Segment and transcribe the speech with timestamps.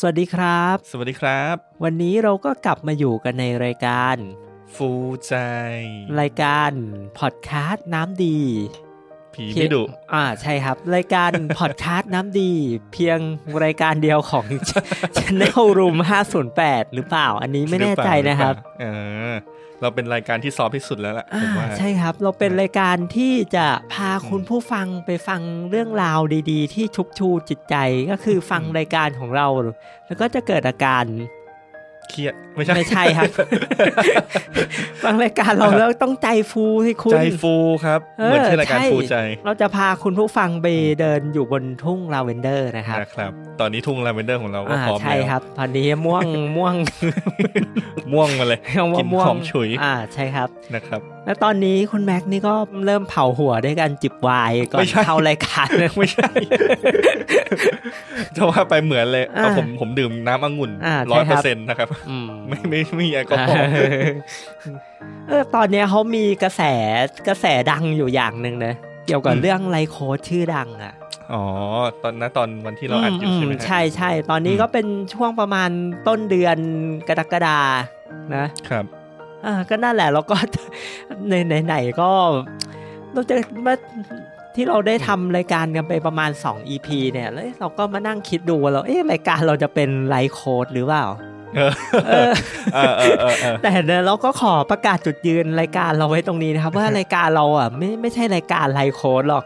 [0.00, 4.16] สวัสดีครับ สวัสดีครับ วันนี้เราก็กลับมาอยู่กันในรายการ
[4.74, 4.90] ฟู
[5.26, 5.34] ใจ
[6.20, 6.70] รายการ
[7.18, 8.38] พอดแคสต์น้ำดี
[9.34, 9.82] ผีไม่ดุ
[10.12, 12.52] อ่าใช่ครับ รายการพอดแคสต์น้ำดี
[12.92, 13.18] เพียง
[13.64, 14.46] รายการเดียวของ
[15.16, 15.96] Channel Room
[16.44, 18.84] 508 หรือเปล่า อันนี้ไม่แน่ใจนะครับ เอ
[19.30, 19.32] อ
[19.80, 26.20] เราเป็นรายการที่ซอฟที่สุดแล้วล่ะอ่าผมว่าใช่ครับ เราเป็นรายการที่จะพาคุณผู้ฟังไปฟังเรื่องราว
[26.50, 27.76] ดี ๆ ที่ชุบชูจิตใจ
[28.10, 29.46] ก็คือฟังรายการของเรา
[30.06, 31.04] แล้วก็จะเกิดอาการ
[32.10, 33.30] เครียดไม่ใช่ไม่ใช่ครับ
[35.04, 40.66] ฟังรายการเราแล้วต้องใจฟูสิคุณใจฟูครับเออเหมือนที่รายการใช่ฟูใจ เราจะพาคุณผู้ฟังไป
[41.00, 46.24] เดินอยู่บนทุ่งลาเวนเดอร์นะครับนะครับ ตอนนี้ทุ่งลาเวนเดอร์ของเราก็อ่าพร้อมใช่แล้วครับตอนนี้ม่วง
[46.56, 46.74] ม่วง
[48.12, 48.60] ม่วงมาเลย
[48.98, 52.54] กลิ่นม่วงหอมฉุยอ่าใช่ครับนะครับ แล้วตอนนี้คุณแม็กนี่ก็
[52.86, 56.28] เริ่มเผาหัวด้วยการจิบไวน์ก่อไม่นใช่เข้ารายการไม่ใช่
[58.36, 63.68] จะว่าไปเหมือนเลยอ่าเอาผมผมดื่มน้ำองุ่นอ่าใช่ร้อยคเปรัอบร์เซ็นต์นะครับอืมไม่ไม่ไม่มีแอลกอฮอล์
[65.28, 66.62] เออตอนเนี้ยเขามีกระแส
[67.28, 68.74] กระแสดังอยู่อย่างหนึ่งนะ
[69.06, 70.94] เกี่ยวกับอืมเรื่องไลโค้ดชื่อดังอะ
[71.32, 71.44] อ๋อ
[72.02, 75.70] ตอนนั้นตอนวันที่เราอัดอยู่ใช่ไหมมฮะใช่ใช่ตอนนี้อืมก็เป็นช่วงประมาณ
[76.08, 76.56] ต้นเดือน
[77.08, 77.58] กรกฎา
[78.36, 78.84] นะ ครับ
[79.44, 80.36] อ่าก็นั่นแหละแล้วก็
[81.28, 82.10] ในไหนไหนๆก็
[83.12, 83.34] เราจะ
[83.66, 83.74] มา
[84.54, 91.06] ที่เราได้ทำรายการกันไปประมาณ 2 EP เนี่ยแล้วเราก็มานั่งคิดดูว่าเราเอ๊ะรายการเราจะเป็นไลฟ์โค้ดหรือเปล่า
[93.62, 99.44] แต่เนี่ยเราก็ขอประกาศจุดยืนรายการเราไว้ตรงนี้นะครับ ว่ารายการเราอะไม่ไม่ใช่รายการไลฟ์โค้ดหรอก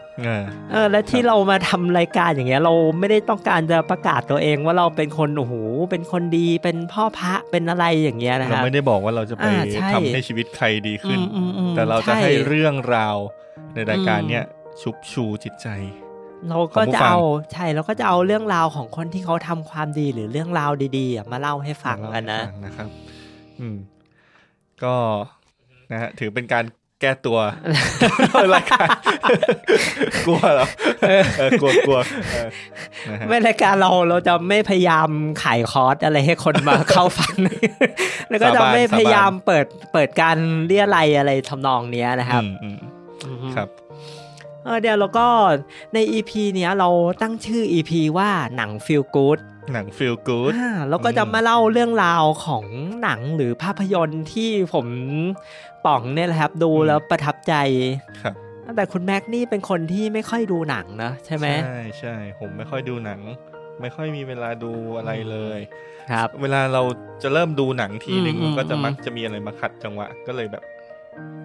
[0.71, 5.53] เออและที่เรามาทำรายการอย่างเงี้ย เราไม่ได้ต้องการจะประกาศตัวเองว่าเราเป็นคนโอ้โห
[5.91, 11.19] เป็นคนดีเป็นพ่อพระเป็นอะไรอย่างเงี้ยนะครับเราไม่ได้บอกว่าเราจะไปอ่าใช่ทำให้ชีวิตใครดีขึ้น
[11.75, 13.17] แต่เราจะให้เรื่องราว
[13.75, 14.43] ในรายการเนี้ย
[14.81, 15.67] ชุบชูจิตใจ
[16.49, 17.19] เราก็ของผู้จะฟังเอา
[17.53, 22.89] ใช่เราก็จะเอาเรื่องราวของคนที่เขาทำความดีหรือเรื่องราวดีๆอะมาเล่าให้ฟังกันนะฟังนะครับ
[23.59, 23.77] อืม
[24.83, 24.95] ก็
[25.91, 26.65] นะฮะถือเป็นการ
[27.01, 27.39] แก้ตัว
[28.55, 28.87] รายการ
[30.25, 30.67] กลัวเหรอ
[31.39, 31.99] เออกลัวกลัว
[32.31, 32.49] เออ
[33.09, 35.09] นะฮะไม่รายการเราเราจะไม่พยายาม
[35.43, 37.33] ขายคอร์สอะไรให้คนมาเข้าฟัง
[38.29, 40.37] แล้วก็จะไม่พยายามเปิดเปิดการ
[40.67, 42.77] เรียอะไรยอะไรทำนองเนี้ยนะครับอืมอืม
[43.27, 43.69] อือฮึครับ
[44.65, 45.27] เออเดี๋ยวเราก็
[45.93, 46.89] ใน EP เนี้ยเรา
[47.21, 49.39] ตั้งชื่อ EP ว่าหนัง Feel Good
[49.73, 52.65] หนัง feel good อ่าแล้วก็จะอืมมาเล่าเรื่องราวของ
[53.03, 54.87] หนังหรือภาพยนตร์ที่ผม
[55.85, 57.53] ป่องเนี่ยแหละครับ ดูแล้วประทับใจ
[58.23, 58.35] ครับ
[58.75, 63.19] แต่คุณแม็กนี่เป็นคนที่ไม่ค่อยดูหนังนะใช่ไหมใช่ใช่ผมไม่ค่อยดูหนัง
[63.81, 65.59] ไม่ค่อยมีเวลาดูอะไรเลย
[66.11, 66.81] ครับ เวลาเรา
[67.23, 70.63] จะเริ่มดูหนังทีหนึ่งอืมอืมก็จะอืมมักจะมีอะไรมาขัดจังหวะ ก็เลยแบบ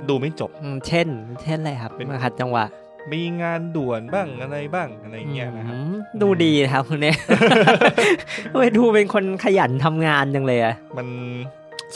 [0.09, 1.09] ดูไม่จบอืมเช่น
[1.43, 2.65] เช่นอะไรครับเป็นมาขัดจังหวะ
[3.12, 7.17] มีงานด่วนบ้างอะไรบ้างอะไรเงี้ยนะครับอืมดูดีนะครับคนเนี้ย
[8.59, 11.06] ไปดูเป็นคนขยันทำงานจังเลยอะมัน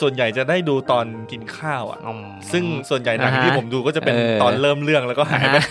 [0.01, 5.63] ส่วนใหญ่จะได้ดูตอนกินข้าวอะอืมซึ่งส่วนใหญ่หนังอ่าฮะที่ผมดูก็จะเป็นเออตอนเริ่มเรื่องแล้วก็หายไปอ่าฮะ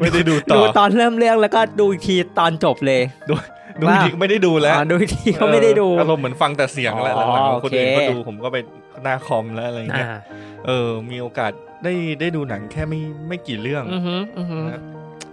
[0.00, 3.34] ไม่ได้ดูต่อดูตอนเริ่มเรื่องแล้วก็ดูอีกทีตอนจบเลยดู
[3.80, 8.56] ดูว่าอีกทีไม่ได้ดูแล้วอ๋อดูอีกทีก็ไม่ได้ดูเอออารมณ์เหมือนฟังแต่เสียงแล้วอ๋อหลังๆคนอื่นโอเคก็ดูผมก็ไป
[9.02, 10.18] หน้าคอมแล้วอะไรเงี้ยอ่า
[10.66, 11.52] เออมีโอกาส
[11.84, 14.80] ได้ได้ดูหนังแค่ไม่ไม่กี่เรื่องอือฮึอือฮึนะ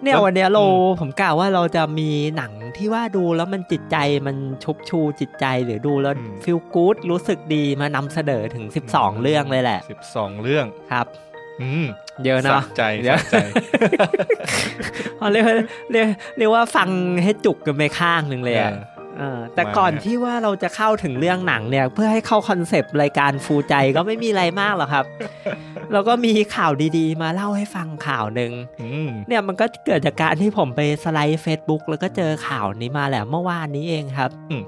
[0.03, 3.97] เนี่ยแล้ววันเนี้ยเราอืมผมกล่าวว่าเราจะมีหนังที่ว่าดูแล้วมันจิตใจ
[4.27, 6.13] มันชุบชูจิตใจหรือดูแล้ว
[6.43, 11.07] ฟีลกู๊ดรู้สึกดีมานำเสนอถึง 12 เรื่องเลยแหละสิบสองเรื่องครับ
[11.61, 11.85] อืม
[12.25, 13.37] เยอะเนาะสะใจเดี๋ยวสะใจ
[15.17, 15.55] เอาเรียกว่า
[15.91, 16.07] เรียก
[16.37, 16.89] เรียกว่าฟัง
[17.23, 18.71] ให้จุกกันไปข้างหนึ่งเลยอะ
[19.19, 25.05] เออแต่มาก่อนเนี่ยที่ว่าเราจะเข้าถึงเรื่องหนังเนี่ย เพื่อให้เข้าคอนเซปต์รายการฟูใจก็ไม่มีอะไรมากหรอกครับ
[25.91, 28.51] เราก็มีข่าวดีๆ มาเล่าให้ฟังข่าวหนึ่ง
[28.81, 34.63] อืมเนี่ยมันก็เกิดจากการที่ผมไปสไลด์ Facebook แล้วก็เจอข่าวนี้มาแหละเมื่อวานนี้เองครับอืม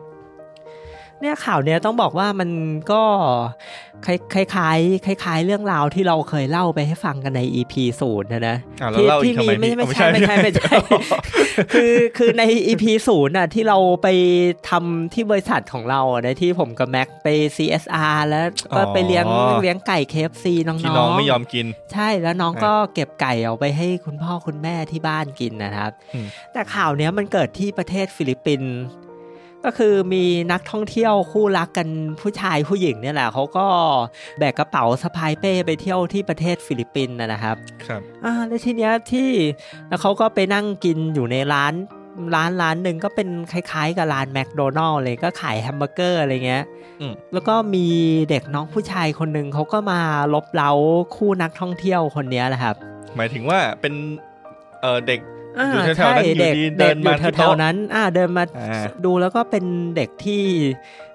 [1.22, 2.50] เนี่ยข่าวเนี้ยต้องบอกว่ามัน
[2.92, 3.02] ก็
[4.06, 10.74] คล้ายคล้ายๆคล้ายๆเรื่องราวที่เราเคยเล่าไปให้ฟังกันใน EP ศูนย์นะนะอะแล้วเล่าอีกทำไมไม่พี่ไม่เอาใช่ไม่ใช่ไม่ใช่
[11.74, 14.08] คือคือใน EP ศูนย์น่ะที่เราไป
[14.70, 18.46] ทำที่บริษัทของเราอะนะที่ผมกับแม็กไป CSR แล้ว
[18.76, 28.74] ก็ไปเลี้ยงอ๋อเลี้ยงไก่ KFC น้องๆที่น้องไม่ยอมกิน ใช่แล้วน้องอะก็เก็บไก่เอาไปให้คุณพ่อคุณแม่ที่บ้านกินนะครับอืมแต่ข่าวเนี้ยมันเกิดที่ประเทศฟิลิปปินส์
[29.66, 31.88] ก็คือมีนักท่องเที่ยวคู่รักกัน
[32.22, 33.66] ผู้ชายผู้หญิงเนี่ยแหละเขาก็
[34.40, 37.56] แบกกระเป๋าสะพายเป้ไปเที่ยวที่ประเทศฟิลิปปินส์นะนะครับ
[37.88, 39.30] ครับอ่าแล้วทีเนี้ยที่
[39.88, 41.74] แล้วเขาก็ไปนั่งกินอยู่ในร้าน
[42.36, 46.64] ร้านร้านหนึ่งก็เป็นคล้าย ๆ กับร้านแมคโดนัลด์เลยก็ขายแฮมเบอร์เกอร์อะไรเงี้ย
[47.02, 47.86] อืมแล้วก็มี
[48.30, 50.00] เด็กน้องผู้ชายคนหนึ่งเขาก็มา
[50.34, 50.72] ลบเล้า
[51.16, 52.76] คู่นักท่องเที่ยวคนเนี้ยแหละครับ
[53.16, 53.94] หมายถึงว่าเป็น
[54.82, 55.20] เออเด็ก
[55.58, 59.66] อ่าอยู่แถวๆใช่นั้นอยู่เด็กดีเด็เดิกนอมายู่ที่แถวโต๊ะๆนั้น อ่าเดินมาอ่าดูแล้วก็เป็น
[59.96, 60.44] เด็กที่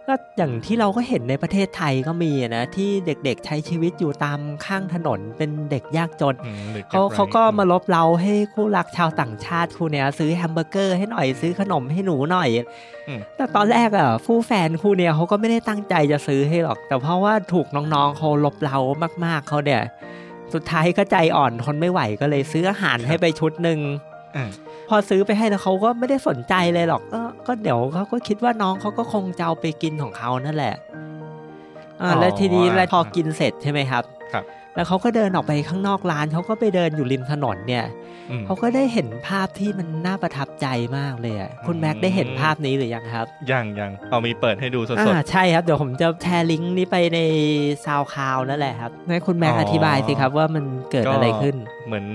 [0.09, 12.51] ก็อย่างที่เราก็เห็นในประเทศไทยก็มีอะนะที่เด็กๆใช้ชีวิตอยู่ตามข้างถนนเป็นเด็กยากจนอืมหรือเขาจะไปเขาก็มาลบเราให้คู่รักชาวต่างชาติคู่เนี้ยซื้อแฮมเบอร์เกอร์ให้หน่อยซื้อขนมให้หนูหน่อย
[13.09, 18.79] อืมแต่ตอนแรกอะคู่แฟนคู่เนี้ยเขาก็ไม่ได้ตั้งใจจะซื้อให้หรอก แต่เพราะว่าถูกน้องๆเขาลบเรา
[19.25, 19.83] มากๆเขาเนี่ย
[20.55, 24.14] สุดท้ายก็ใจอ่อนทนไม่ไหวก็เลยซื้ออาหารให้ไปชุดหนึ่งอ่า
[24.89, 30.75] พอซื้อไปให้แล้วเขาก็ไม่ได้สนใจเลยหรอกก็ก็เดี๋ยวเขาก็คิดว่าน้องเขาก็คงจะเอาไปกินของเขานั่นแหละ
[32.03, 34.45] อ่าแล้วทีนี้แล้วพอกินเสร็จใช่ไหมครับ ครับ
[34.75, 37.85] แล้วเขาก็เดินออกไปข้างนอกร้านเขาก็ไปเดินอยู่ริมถนนเนี่ย
[38.31, 40.67] อืมเขาก็ได้เห็นภาพที่มันน่าประทับใจ
[40.97, 47.19] มากเลยอะคุณอืมแม็กได้เห็นภาพนี้หรือยังครับ ยังยังเอามีเปิดให้ดูสดอ่าใช่ครับ เดี๋ยวผมจะแชร์ลิงก์นี้ไปใน
[47.85, 51.57] ซาวคลาวนั่นแหละครับให้คุณแม็กอ๋อออธิบายสิครับว่ามันเกิดอะไรขึ้น
[51.87, 52.07] เหมือน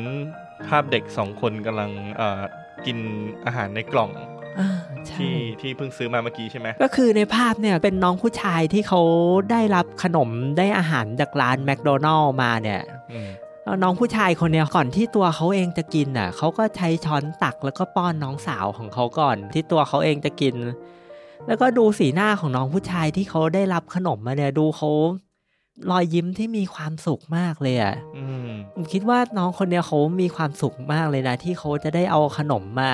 [0.67, 2.41] ภาพเด็กสองคนกำลังเอ่อ
[2.85, 2.97] กิน
[3.45, 4.11] อาหารในกล่อง
[4.59, 4.69] อ่า
[5.07, 9.01] ใช่ที่ที่เพิ่งซื้อมาเมื่อกี้ใช่ไหมก็คือในภาพเนี่ยเป็นน้องผู้ชายที่เขา
[9.51, 13.29] ได้รับขนมได้อาหารจากร้านแมคโดนัลล์มาเนี่ยอืม
[13.63, 20.55] แล้วน้องผู้ชายคนเนี้ยก่อนที่ตัวเขาเองจะกินอะเขาก็ใช้ช้อนตักแล้วก็ป้อนน้องสาวของเขาก่อน ที่ตัวเขาเองจะกิน
[21.47, 24.89] แล้วก็ดูสีหน้าของน้องผู้ชายที่เขาได้รับขนมมาเนี่ยดูเขา
[25.91, 32.93] รอยยิ้มที่มีความสุขมากเลยอะอืมผมคิดว่าน้องคนเนี้ยเขามีความสุขมากเลยนะ ที่เขาจะได้เอาขนมมา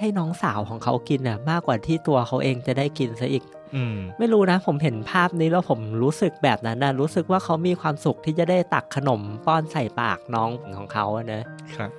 [0.00, 3.44] ให้น้องสาวของเขากินอะ มากกว่าที่ตัวเขาเองจะได้กินซะอีก
[3.76, 11.42] อืมไม่รู้นะ ผมเห็นภาพนี้แล้วผมรู้สึกแบบนั้นนะรู้สึกว่าเขามีความสุขที่จะได้ตักขนมป้อนใส่ปากน้องของเขาอะนะ
[11.76, 11.90] ครับ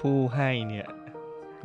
[0.00, 0.86] ผู้ให้เนี่ย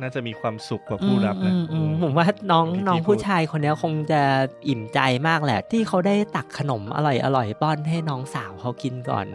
[0.02, 4.22] น่าจะมีความสุขกว่าผู้รับนะอืมอืมอืผมว่าน้องที่น้องพูดผู้ชายคนเนี้ยคงจะ
[4.68, 9.26] อิ่มใจมากแหละ ที่เขาได้ตักขนมอร่อยอร่อยป้อนให้น้องสาวเขากินก่อน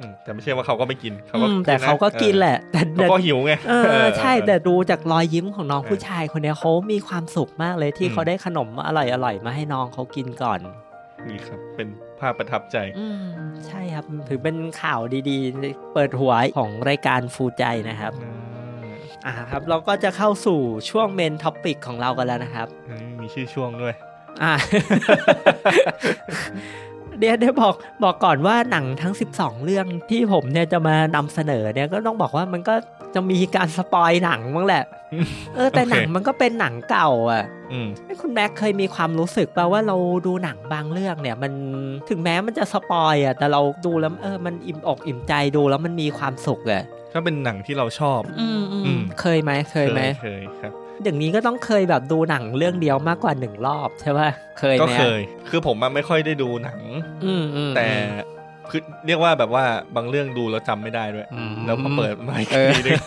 [0.00, 10.60] อืมแต่ไม่ใช่ว่าเขาก็ไม่กินเขาก็อืมแต่เขาก็กินแหละ แต่เออเขาก็หิวไงเออใช่เออแต่ดูจากรอยยิ้มของน้องเออผู้ชายคนเนี้ยเขามีความสุขมากเลยที่อืมเขาได้ขนมอร่อยอร่อยมาให้น้องเขากินก่อน
[11.28, 11.88] นี่ครับเป็น
[12.20, 13.24] ภาพประทับใจ อืม
[13.66, 18.12] ใช่ครับ ถือเป็นข่าวดีๆ เปิดหัวของรายการฟูใจนะครับ
[19.26, 20.58] อ่าครับเราก็จะเข้าสู่
[20.90, 23.94] ช่วง main topic ของเรากันแล้วนะครับอันนี้มีชื่อช่วงด้วย
[24.42, 24.52] อ่า
[27.18, 27.74] เดี๋ยวเดี๋ยวบอก
[28.04, 32.74] บอกก่อนว่าหนังทั้ง 12 เรื่องที่ผมเนี่ยจะมานำเสนอเนี่ยก็ต้องบอกว่ามันก็
[33.14, 34.84] จะมีการ spoil หนังบ้างแหละ
[35.54, 39.96] เออแต่โอเคหนังมันก็เป็นหนังเก่าอะอืมไอ้คุณแม็กเคยมีความรู้สึกป่าว่าเรา
[40.26, 41.52] ดูหนังบางเรื่องเนี่ย มัน
[42.08, 50.72] ถึงแม้มันจะสปอยอะแต่เราดูแล้วเออมันอิ่มอกอิ่มใจดูแล้วมันมีความสุขอะ ถ้าเป็นหนังที่เราชอบ อืมอือืมมเคยไหมเคยไหมเคยครับ
[51.04, 55.20] อย่างนี้ก็ต้องเคยแบบดูหนังเรื่องเดียวมากกว่าหนึ่งรอบใช่ป่ะเคยก็ไหมเคย
[55.50, 56.80] คือผมอะไม่ค่อยได้ดูหนัง
[57.24, 57.88] อืมอืมแต่
[58.70, 59.64] คือเรียกว่าแบบว่า
[59.96, 63.00] บางเรื่องดูแล้วจำไม่ได้ด้วยอืมแล้วพอเปิดมาอีกเออทีนึง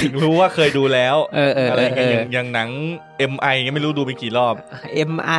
[0.00, 2.68] ถึงรู้ว่าเคยดูแล้วเออเอออะไรเออเงี้ยเอออย่างอย่างหนัง
[3.32, 4.54] MI เงี้ยไม่รู้ดูไปกี่รอบ
[4.94, 5.32] เอ็มไอ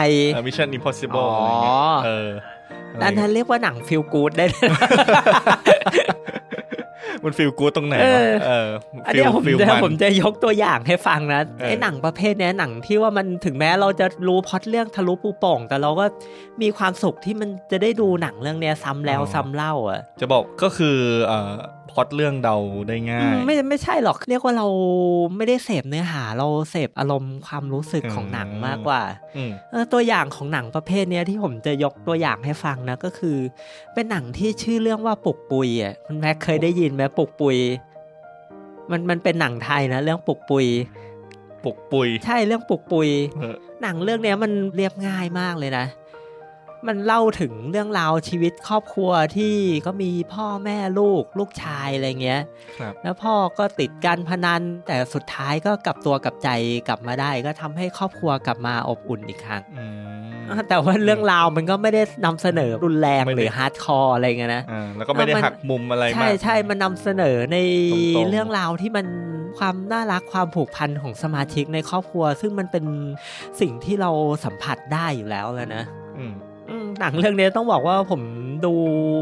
[0.46, 2.30] Mission Impossible อ๋อออะไรเงี้ยเออ
[2.92, 4.70] อะไรอันเงี้นั้ยนเรียกว่าหนังฟิลกูดได้เลย
[7.24, 8.70] มันฟีลกู๊ดตรงไหนเอวะอเออ
[9.06, 16.06] อันเนี้ยผมฟีลจะมันผมจะยกตัวอย่างให้ฟังนะเออไอ้หนังประเภทเนี้ยหนังที่ว่ามันถึงแม้เราจะรู้พล็อตเรื่องทะลุปูโป่งแต่เราก็
[16.62, 20.98] มีความสุขที่มันจะได้ดูหนังเรื่องเนี้ยซ้ำแล้วซ้ำเล่าอะจะบอกก็คือ
[21.28, 21.54] เอ่อ
[21.92, 22.58] พล็อตเรื่องเดา
[22.88, 24.68] ได้ง่าอืมยไม่ไม่ใช่หรอกเรียกว่าเรา
[25.36, 29.02] ไม่ได้เสพเนื้อหาเราเสพอารมณ์ความรู้สึกของหนังมากกว่า
[29.38, 33.38] อืมเออตัวอย่างของหนังประเภทเนี้ยที่ผมจะยกตัวอย่างให้ฟังนะก็คือ
[33.94, 37.58] เป็นหนังที่ชื่อเรื่องว่าปุกปุยอะคุณแม็กเคยได้ยินไหมปุกปุย
[38.92, 40.66] มันมันเป็นหนังไทยนะเรื่องปุกปุย
[41.64, 45.86] ปลุกปุย ใช่เรื่องปุกปุยเออหนังเรื่องเนี้ยมันเรียบง่ายมากเลยนะ
[46.88, 49.56] มันเล่าถึงเรื่องราวชีวิตครอบครัวที่
[49.86, 52.42] ก็มีพ่อแม่ลูกลูกชายอะไรเงี้ย
[52.80, 56.50] ครับแล้วพ่อก็ติดการพนัน แต่สุดท้ายก็กลับตัวกลับใจ
[56.88, 59.86] กลับมาได้ ก็ทำให้ครอบครัวกลับมาอบอุ่นอีกครั้งอื
[60.36, 67.58] มอ่าแต่ว่าเรื่องราวมันก็ไม่ได้นำเสนอรุนแรงไม่ได้หรือ hardcore อะไรเงี้ยนะอ่าแล้วก็ไม่ได้มันหักมุมอะไรใช่มากใช่มันนำเสนอใน
[67.94, 69.08] ตรงๆเรื่องราวที่มัน
[69.58, 72.86] ความน่ารักความผูกพันของสมาชิกในครอบครัว ซึ่งมันเป็น
[73.62, 74.12] สิ่งที่เรา
[74.46, 75.84] สัมผัสได้อยู่แล้วแหล้วนะ
[76.18, 76.49] อืมอืม
[77.00, 78.22] หนังเรื่องนี้ต้องบอกว่าผม
[78.66, 78.74] ดู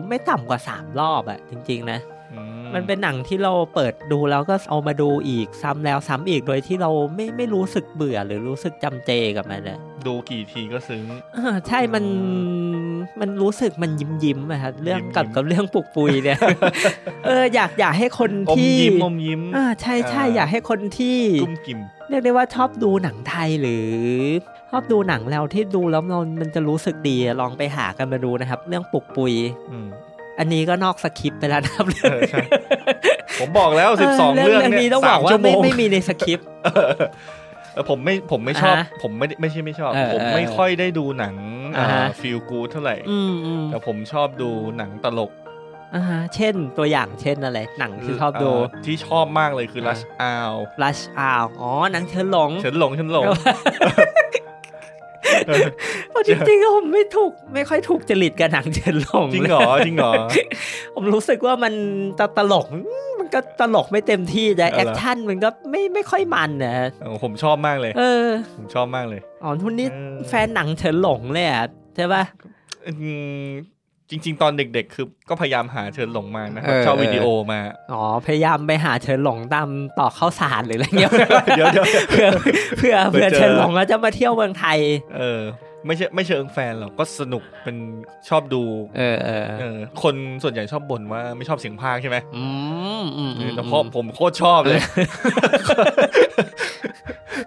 [0.07, 1.99] ไม่ต่ำกว่าสามรอบอะจริง ๆ นะ
[2.33, 2.41] อื
[2.75, 11.03] มันเป็นหนังที่เราเปิดดูแล้วก็เอามาดูอีกซ้ำแล้วซ้ำอีกโดยที่เราไม่ไม่รู้สึกเบื่อหรือรู้สึกจำเจกับมันเลยดูกี่ทีก็ซึ้ง
[11.37, 12.05] อ่าใช่มัน
[13.19, 16.39] มันรู้สึกมันยิ้มยิ้มๆอะครับเรื่องยิ้มๆกับกับเรื่องปลุกปุยเนี่ย
[17.25, 21.79] เอออยากอยากให้คนอมที่ยิ้มอมยิ้มอ่าใช่ใช่อ่าอยากให้คนที่กุ้มกิ่ม
[22.09, 23.87] เรียกได้ว่าชอบดูหนังไทยหรือ
[24.69, 29.33] ชอบดูหนังแล้วที่ดูแล้วมันมันจะรู้สึกดีอะลองไปหากันมาดูนะครับ เรื่องปุกปุย
[29.71, 29.87] อืม
[30.39, 32.39] อันนี้ก็นอกสคริปต์ไปแล้วนะครับเออใช่
[33.39, 36.47] ผมบอกแล้วสิบสองเรื่องนี้เนี่ยต้องบสาอกมว่าชั่วโมไม่งไม่มีในสคริปต์
[37.73, 41.35] เออผมไม่ผมไม่ชอบอ่าฮะผมไม่ได้ไม่ใช่ไม่ชอบเออผมไม่เออค่อยได้ดูหนัง
[41.77, 45.31] อ่าฮะ feel good เท่าไหร่อืมอืมแต่ผมชอบดูหนังตลก
[45.95, 48.49] อ่าฮะเช่นตัวอย่างเช่นอะไร หนังที่ชอบดู
[48.83, 53.25] เที่ชอบมากเลยคืออ่า Rush Hour Rush Hour อ๋อหนังเฉินหลงฉันหลงฉันหลง
[56.09, 60.13] เพราะจริงๆก็ผมไม่ถูกไม่ค่อยถูกจริตกับหนังเฉินหลงจริงเหรอจริงเหรอ
[60.95, 61.73] ผมรู้สึกว่ามัน
[62.19, 72.23] ตตลกอืมมันก็ตลกไม่เต็มที่แต่เอาเหรอ action มันก็ไม่ไม่ค่อยมันนะเออผมชอบมากเลย เออ ผมชอบมากเลยอ๋อทุนนี้เออแฟนหนังเฉินหลงเลยอะใช่ป่ะ
[72.87, 72.91] อื
[73.45, 73.47] ม
[74.09, 77.59] จริง ๆ ตอนเด็ก ๆ คือก็พยายามหาเชิญหลงมานะเออชอบวิดีโอมา
[77.93, 79.67] อ๋อ พยายามไปหาเฉินหลงตาม
[79.99, 81.11] ต่อข้าวสารหรืออะไรเงี้ย
[81.55, 82.29] เดี๋ยวเดี๋ยวเพื่อ
[82.79, 84.77] เพื่อไปเพื่อเจอเฉินหลงแล้วจะมาเที่ยวเมืองไทย
[85.17, 85.41] เออ
[85.85, 87.77] ไม่ใช่ไม่เชิงแฟนหรอกก็สนุกเป็น
[88.29, 88.61] ชอบดู
[88.97, 92.45] เออเออเออคนส่วนใหญ่ชอบบ่นว่าไม่ชอบเสียงพากย์ใช่ไหมอื
[93.03, 94.81] มอืมอืมแต่พอผมโคตรชอบเลย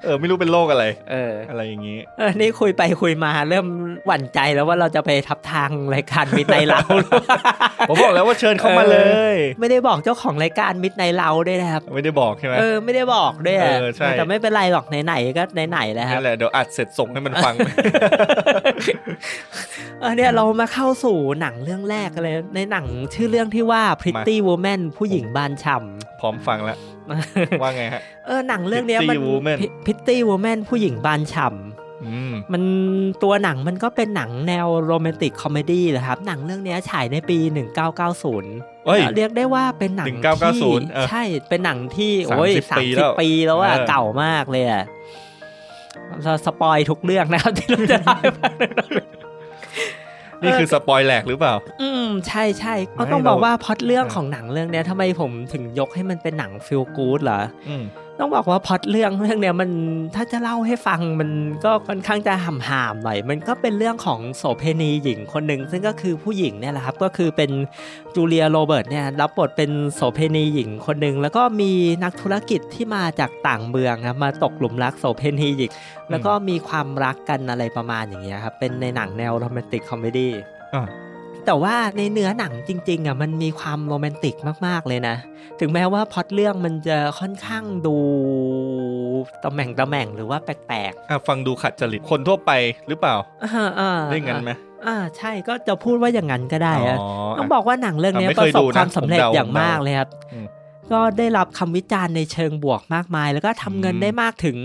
[0.05, 3.67] เออไม่รู้เป็นโรคอะไร เอออะไรอย่างนี้ เออนี่คุยไปคุยมาเริ่ม
[4.07, 6.81] หวั่นใจแล้วว่าเราจะไปทับทางรายการมิดในเรา
[7.89, 8.99] ผมบอกแล้วว่าเชิญเข้ามาเล
[9.35, 17.55] ย ไม่ได้บอกเจ้าของรายการมิดในเราด้วยนะครับ ไม่ได้บอกใช่ไหม เออไม่ได้บอกด้วยอะเออใช่ แต่ไม่เป็นไรหรอกไหนๆก็ไหนๆแล้วครันั่บนแหละเดี๋ยวอัดเสร็จส่งให้มันฟัง
[20.01, 25.77] เออเนี่ยเรามาเข้าสู่หนังเรื่องแรกกันเลย ในหนังชื่อเรื่องที่ว่า Pretty Woman ผู้หญิงบานฉ่
[26.21, 31.57] พร้อมฟังแล้วำว่าไงฮะ เออหนังเรื่องเนี้ยมัน Pretty Woman Pretty Woman ผู้หญิงบานฉ่ำ
[32.07, 32.63] อืมมัน
[33.23, 37.39] ตัวหนังมันก็เป็นหนังแนว romantic comedy นะครับ หนังเรื่องเนี้ยฉายในปี
[38.09, 40.61] 1990เฮ้ยเรียกได้ว่าเป็นหนัง1990ที่
[40.93, 44.85] เออใช่เป็นหนังที่โอ้ย30สามปีสิแล้บวปีแล้วอะเออเก่ามากเลยอะ
[46.25, 48.53] เรา spoil ทุกเรื่องนะครับที่เราจะได้ฟัง
[50.43, 57.85] นี่คือ spoil แหลกหรือเปล่า อืม ใช่ใช่ก็ไม่ต้องบอกเราว่าพล็อตเรื่องเออของหนังเรื่องเนี้ยทำไมผมถึงยกให้มันเป็นหนัง feel good เหรออืม
[58.21, 59.71] ต้องบอกว่าพล็อตเรื่องเรื่องเนี้ยมัน
[60.15, 61.31] ถ้าจะเล่าให้ฟังมัน
[61.65, 67.51] ก็ค่อนข้างจะห่ำหามๆหน่อยมันก็เป็นเรื่องของโสเพณีหญิงคนหนึ่งซึ่งก็คือผู้หญิงเนี่ยแหละครับก็คือเป็น
[68.15, 71.73] จูเลียโรเบิร์ตเนี่ยรับบทเป็นโสเพณีหญิงคนหนึ่งแล้วก็มี
[72.05, 75.71] นักธุรกิจที่มาจากต่างเมืองครับมาตกหลุมรักโสเพณีหญิง
[76.11, 80.33] แล้วก็มีความรักกันอะไรประมาณอย่างเงี้ยครับเป็นในหนังแนว romantic comedy
[80.75, 80.87] อ่า
[81.47, 84.35] แต่ว่าในเนื้อหนังจริงๆอะมันมีความโรแมนติก
[84.67, 85.17] มาก ๆ เลยนะ
[85.61, 87.97] ถึงแม้ว่าพล็อตเรื่องมันจะค่อนข้างดู
[89.43, 92.51] ตะแหม่งตะแหม่งหรือว่าแปลกอะฟังดูขัดจริตคนทั่วไป
[92.89, 94.51] หรือเปล่าๆอ่าอ่าได้งั้นไหม
[94.87, 100.47] อ่าใช่ก็จะพูดว่าอย่างนั้นก็ได้อะอ๋อต้องบอกว่าหนังเรื่องนี้อะไม่ปเคระยสบดูนะความสำเร็จผมเดาอย่างมากผมเดาเลยครับอืม
[100.93, 104.57] ก็ได้รับคำวิจารณ์ในเชิงบวกมากมาย แล้วก็ทำเงินอืมได้มากถึง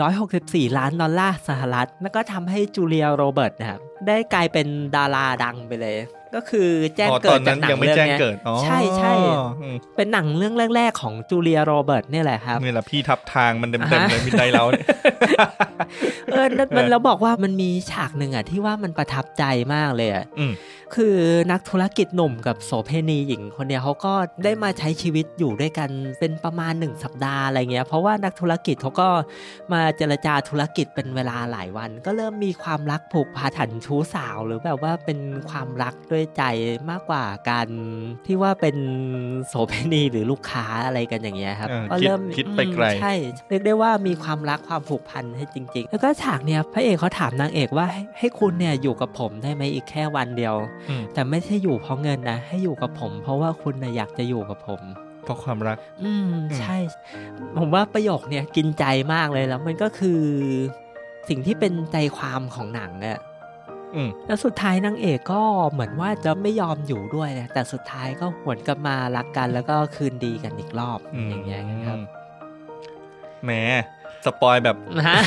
[0.00, 5.96] 464 ล้านดอลลาร์สหรัฐ แล้วก็ทำให้จูเลียโรเบิร์ตนะครับ ได้กลายเป็นดาราดังไปเลย
[6.34, 9.12] ก็คือแจ้งอ๋อเกิตอดนจานั้กนหนังยังไม่เรื่องแจ้งเนี้ยเกิดอ๋อใช่ใช่
[9.62, 14.86] อืมเป็นหนังเรื่องแรก ๆ ของจูเลียโรเบิร์ตเนี่ยแหละครับนี่แหละพี่ทับทางมันเต็มอ่าเต็มฮะเลยมิดไนเราเนี่ย
[16.32, 20.54] เออแล้วมันเราบอกว่ามันมีฉากหนึ่งอะที่ว่ามันประทับใจมากเลยอะอืม
[20.94, 21.16] คือ
[21.52, 24.12] นักธุรกิจหนุ่มกับโสเพณีหญิงคนเนี้ยเขาก็
[24.44, 29.08] ได้มาใช้ชีวิตอยู่ด้วยกันเป็นประมาณหนึ่งสัปดาห์อะไรเงี้ย เพราะว่านักธุรกิจเขาก็
[29.72, 35.18] มาเจรจาธุรกิจเป็นเวลาหลายวัน ก็เริ่มมีความรักผูกพันชู้สาวหรือแบบว่าเป็น
[35.50, 36.42] ความรักด้วยใจ
[36.90, 37.68] มากกว่าการ
[38.26, 38.76] ที่ว่าเป็น
[39.48, 43.12] โสเพณีหรือลูกค้าอะไรกันอย่างเงี้ยครับเออก็คิดเริ่มคิดไปไกลอืมใช่
[43.48, 50.54] เรียกได้ว่ามีความรักความผูกพันให้จริง ๆ แล้วก็ฉากเนี้ยพระเอกเขาถามนางเอกว่าให้ให้คุณเนี่ยอยู่กับผมได้ไหมอีกแค่วันเดียว
[50.88, 54.82] อืมแต่ไม่ใช่อยู่เพราะเงินนะ ให้อยู่กับผม เพราะว่าคุณนะอยากจะอยู่กับผม
[55.24, 56.76] เพราะความรัก อืมใช่
[57.58, 60.20] ผมว่าประโยคเนี่ยกินใจมากเลยแล้วมันก็คือ
[61.28, 63.35] สิ่งที่เป็นใจความของหนังอะอืม
[64.26, 71.98] แล้วสุดท้ายนางเอกก็เหมือนว่าจะไม่ยอมอยู่ด้วยนะแต่สุดท้ายก็หวนกลับมารักกันแล้วก็คืนดีกันอีกรอบอืมอย่างเงี้ยครับ
[73.44, 73.52] แหม
[74.26, 75.18] สปอยแบบนะฮะ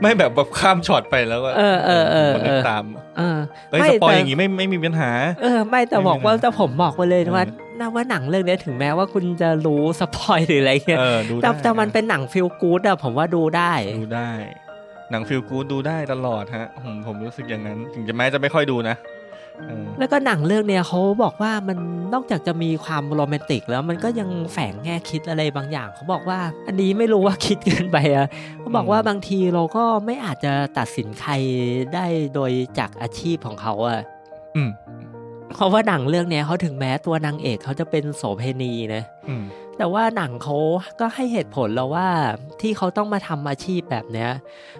[0.00, 2.84] ไม่แบบแบบข้ามช็อตไปแล้วก็เออเออเออมันก็เออตาม
[3.18, 3.38] เออ
[3.70, 5.10] เฮ้ยไม่สปอยแต่อย่างงี้ไม่ไม่มีปัญหา
[5.42, 14.30] เออ ไม่แต่บอกว่าไม่มีนะแต่ผมบอกไปเลยว่าเออน่าว่าหนังเรื่องเนี้ยถึงแม้ว่าคุณจะรู้ spoil หรืออะไรเงี้ยเออดูแต่ได้แต่มันเป็นหนัง feel good อะผมว่าดูได้ ดูได้
[15.10, 18.96] หนัง feel good ดูได้ตลอดฮะผมผมรู้สึกอย่างนั้น ถึงจะแม้จะไม่ค่อยดูนะ
[19.68, 21.78] เออแล้วก็หนังเรื่องเนี้ยเขาบอกว่ามัน
[22.14, 28.26] นอกจากจะมีความโรแมนติก แล้วมันก็ยังแฝงแง่คิดอะไรบางอย่างเขาบอกว่า อันนี้ไม่รู้ว่าคิดเกินไปอะ
[28.60, 31.32] เขาบอกว่าบางทีเราก็ไม่อาจจะตัดสินใคร
[31.94, 34.00] ได้โดยจากอาชีพของเขาอะ
[34.56, 34.70] อืม
[35.54, 39.44] เพราะว่าหนังเรื่องเนี้ยเขาถึงแม้ตัวนางเอกเขาจะเป็นโสเพณีนะอืม
[39.78, 40.56] แต่ว่าหนังเขา
[41.00, 42.08] ก็ให้เหตุผลแล้วว่า
[42.60, 44.30] ที่เขาต้องมาทำอาชีพแบบเนี้ย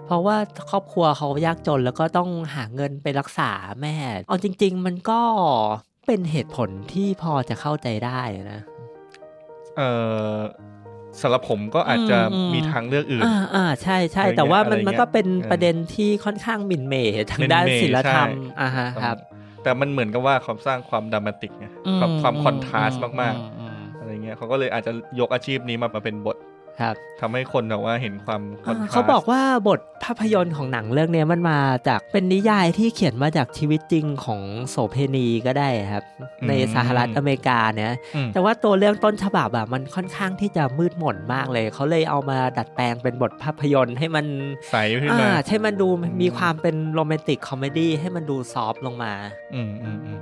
[0.06, 0.36] เพราะว่า
[0.70, 3.94] ครอบครัวเขายากจนแล้วก็ต้องหาเงินไปรักษาแม่
[4.28, 5.20] เอาจริง ๆ มันก็
[6.06, 8.20] เป็นเหตุผลที่พอจะเข้าใจได้
[8.52, 8.60] นะ
[9.76, 9.82] เอ
[10.36, 10.38] อ
[11.20, 19.16] สำหรับผมก็อาจจะอืมมีทางเลือกอื่น อ่าอ่าใช่ใช่อะไรเงี้ยแต่ว่ามันอะไรเงี้ยมันก็เป็นเออประเด็นที่ค่อนข้างหมิ่นเหม่ทางด้านหมิ่นเหม่ศิลธรรมใช่อ่าฮะครับ
[19.62, 21.66] แต่มันเหมือนกับว่าความสร้างความดรามาติกไง
[21.98, 23.53] ความความคอนทราสต์มากอือืมๆอะไร
[24.26, 26.36] เงี้ยเขาก็เลยอาจจะยกอาชีพนี้มามาเป็นบท
[26.80, 36.04] ครับทำให้คนแบบว่าเห็นความคอนทราสต์เขาบอกว่าบทภาพยนตร์ของหนังเรื่องเนี้ยมันมาจากเป็นนิยายที่เขียนมาจากชีวิตจริงของโสเพณีก็ได้ครับ
[36.48, 44.26] ในสหรัฐอเมริกาเนี่ยอืมแต่ว่าตัวเรื่องต้นฉบับอะมันค่อนข้างที่จะมืดหม่นมากเลย เขาเลยเอามาดัดแปลงเป็นบทภาพยนตร์ให้มัน
[44.70, 45.88] ใสขึ้นอ่ามาใช่มันดู
[46.22, 49.12] มีความเป็น romantic comedy ให้มันดู soft ลงมา
[49.54, 50.20] อืมอืมอืม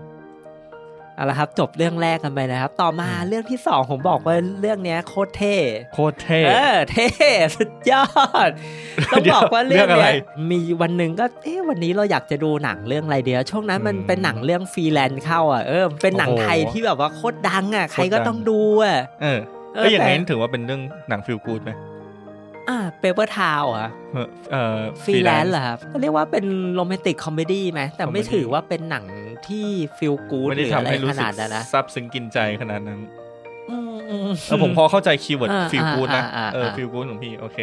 [1.22, 5.54] เอาละครับ จบเรื่องแรกกันไปนะครับ ต่อมาเรื่องที่สองผมบอกว่าเรื่องเนี้ยโคตรเท่
[5.94, 7.08] โคตรเท่เออเท่
[7.56, 8.06] สุดยอ
[8.48, 8.50] ด
[9.12, 19.40] ต้องบอกว่าเรื่เรื่อองงอะไรเนี้ยมีวันหนึ่งก็เอ๊ะวันนี้เราอยากจะดูหนังเรื่องอะไรเดียวช่วงนั้นมันอืมเป็นหนังเรื่องฟรีแลนซ์เข้าอะเออเป็นหนังโอ้โหไทยที่แบบว่าโคตรดังอะใครก็โคตรดังต้องดูอะเออ
[19.74, 21.72] เออก็อย่างแต่นั้นถือว่าเป็นเรื่องหนังฟิลกูดไหม
[22.68, 29.04] อ่าเปเปอร์ทาวอะเออเออฟรีแลนซ์เหรอครับก็เรียกว่าเป็นโรแมนติกคอมเมดี้ไหมแต่ไม่ Comedy ถือว่าเป็นหนัง
[29.48, 29.66] ที่
[29.98, 33.00] ฟิลกู๊ดไม่หได้รือทำอะไรให้รู้ขสึนากดนั้นนะซาบซึ้งกินใจขนาดนั้น
[33.70, 37.58] อืมอืมเออผมพอเข้าใจคีย์เวิร์ดอ่าฟิลกูดนะอ่าอ่าเอออ่าฟิลกูดของพี่โอเค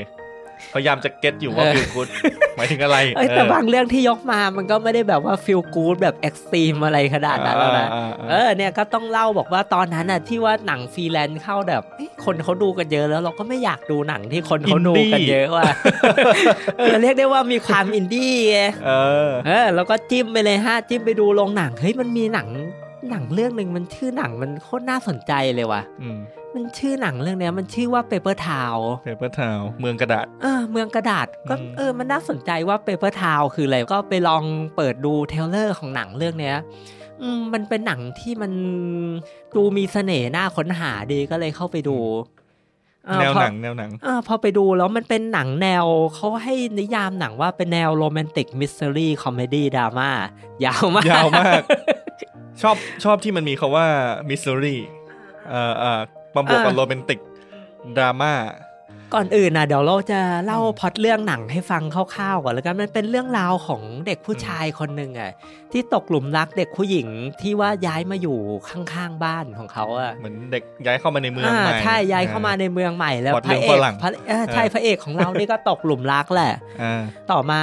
[0.73, 2.07] พยายามจะเก็ตอยู่ว่าเออฟิลกูด
[2.55, 15.71] หมายถึงอะไรเอ้ยแต่บางเรื่องที่ยกมามันก็ไม่ได้แบบว่าฟิลกู๊ดแบบเอ็กซ์ตรีมอะไรขนาดนั้นแล้วนะอ่าอ่าเออ่าอเนี่ยก็ต้องเล่าบอกว่าตอนนั้นน่ะที่ว่าหนังฟรีแลนซ์เข้าแบบเอ๊ะคนเขาดูกันเยอะแล้วเราก็ไม่อยากดูหนังที่คนเขาดูกันเยอะว่ะ
[16.77, 18.91] เออเรียกได้ว่ามีความอินดี้ไงเอ
[19.27, 22.47] อเออแล้วก็จิ้มไปเลยฮะจิ้มไปดูโรงหนังเฮ้ยมันมีหนัง
[23.09, 26.09] หนังเรื่องหนึ่งมันชื่อหนังมันโคตรน่าสนใจเลยว่ะอื
[26.49, 34.43] มมันชื่อหนังเรื่องเนี้ยมันชื่อว่า Paper Town Paper Town เมืองกระดาษเออเมืองกระดาษก็อืมเออมันน่าสนใจว่า Paper Town คืออะไรก็ไปลอง
[34.75, 36.57] เปิดดู trailer ของหนังเรื่องเนี้ย
[37.21, 38.51] อืมมันเป็นหนังที่มัน
[39.55, 41.97] ดูมีเสน่ห์น่าค้นหาดีก็เลยเข้าไปดู
[43.05, 50.09] เออแนวพอหนังแนวหนังเออพอไปดูแล้วมันเป็นหนังแนวเขาให้นิยามหนังว่าเป็นแนวโรแมนติกมิส t ต r รี่คอมเมดี้ดราม่า
[50.65, 51.61] ยาวมากยาวมาก
[52.61, 53.85] ชอบชอบที่มันมีคาว่า
[54.29, 54.75] มิส t รี
[55.49, 56.01] เอ่อเอ่อ
[56.35, 57.19] มาบวกกับอ่า romantic
[57.97, 58.33] drama
[59.15, 65.31] ก่อนอื่นนะเดี๋ยวเราจะเล่าพล็อตเรื่องหนังให้ฟังคร่าวๆก่อนแล้วกันมันเป็นเรื่องราวของเด็กผู้ชายคนหนึ่งอะ
[65.71, 67.07] ที่ตกหลุมรักเด็กผู้หญิง
[67.41, 68.37] ที่ว่าย้ายมาอยู่
[68.69, 77.61] ข้างๆบ้านของเขาอะเหมือนเด็กย้ายเข้ามาในเมืองอ่าใหม่ใช่ย้ายเข้ามาในเมืองใหม่แล้วพล็อตพระเรื่องเอกฝรั่งพระเออใช่เออพระเอกของเรานี่ก็ตกหลุมรักแหละอ่าต่อมา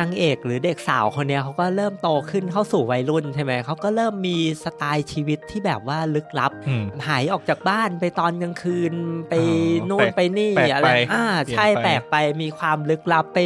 [0.00, 8.94] นางเอกหรือเด็กสาวคนเนี้ยเขาก็เริ่มโตขึ้นเข้าสู่วัยรุ่นใช่ไหมเขาก็เริ่มมีสไตล์ชีวิตที่แบบว่าลึกลับอืมหายออกจากบ้านไปตอนกลางคืน
[9.28, 13.38] ไปอ๋อนู่นแปลกไปนี่แปลกอะไรไปอ่าเปลี่ยนใช่ไปแปลกไปมีความลึกลับไป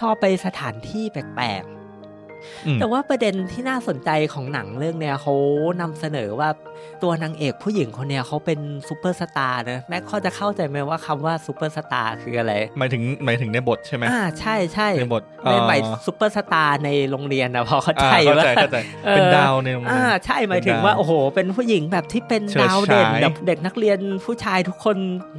[0.00, 1.64] ชอบไปสถานที่แปลก
[2.66, 5.34] อืมๆแต่ว่าประเด็นที่น่าสนใจของหนังเรื่องเนี้ยเขา
[5.80, 6.50] นำเสนอว่า
[7.02, 24.96] ตัวนางเอกผู้หญิงคนเนี้ยเขาเป็นซูเปอร์สตาร์นะแม็กเขาจะเข้าใจไหมว่าคำว่าซูเปอร์สตาร์คืออะไรหมายถึงหมายถึงในบทใช่ไหมอ่าใช่ใช่ในบทในหมายเอ่อซูเปอร์สตาร์ในโรงเรียนนะพอเข้าใจอ่าเข้าใจเข้าใจว่าเออเป็นดาวในโรงเรียอ่าใช่หมายถึงเป็นดาวว่าโอ้โห เป็นผู้หญิงแบบที่เป็นเฉิดดาวเด่นฉายแบบเด็กนักเรียนผู้ชายทุกคน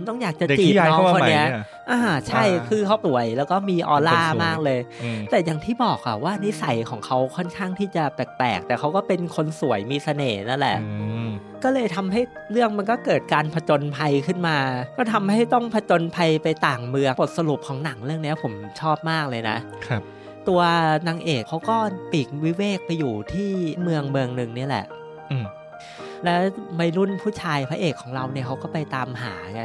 [0.09, 11.30] ต้องอยากจะเด็กจีบที่ย้ายน้องเข้ามาคนใหม่เนี้ยเนี่ยอ่าใช่อ่าคือเขาสวยแล้วก็มีออร่าเป็นคนสวยมากเลยอืมแต่อย่างที่บอกอะว่านิสัยของเขาค่อนข้างที่จะแปลกๆ แต่เขาก็เป็นคนสวยมีเสน่ห์นั่นแหละอืม
[11.63, 14.57] ก็เลยทำให้เรื่องมันก็เกิดการผจญภัยขึ้นมา
[14.97, 20.01] ก็ทำให้ต้องผจญภัยไปต่างเมืองบทสรุปของหนังเรื่องเนี้ยผมชอบมากเลยนะครับ
[20.47, 20.61] ตัว
[21.07, 21.77] นางเอกเขาก็
[22.11, 23.49] ปลีกวิเวกไปอยู่ที่
[23.83, 24.85] เมืองเมืองหนึ่งนี่แหละ
[25.31, 25.45] อืม
[26.23, 26.39] แล้ว
[26.79, 29.63] วัยรุ่นผู้ชายพระเอกของเราเนี่ยเขาก็ไปตามหาไง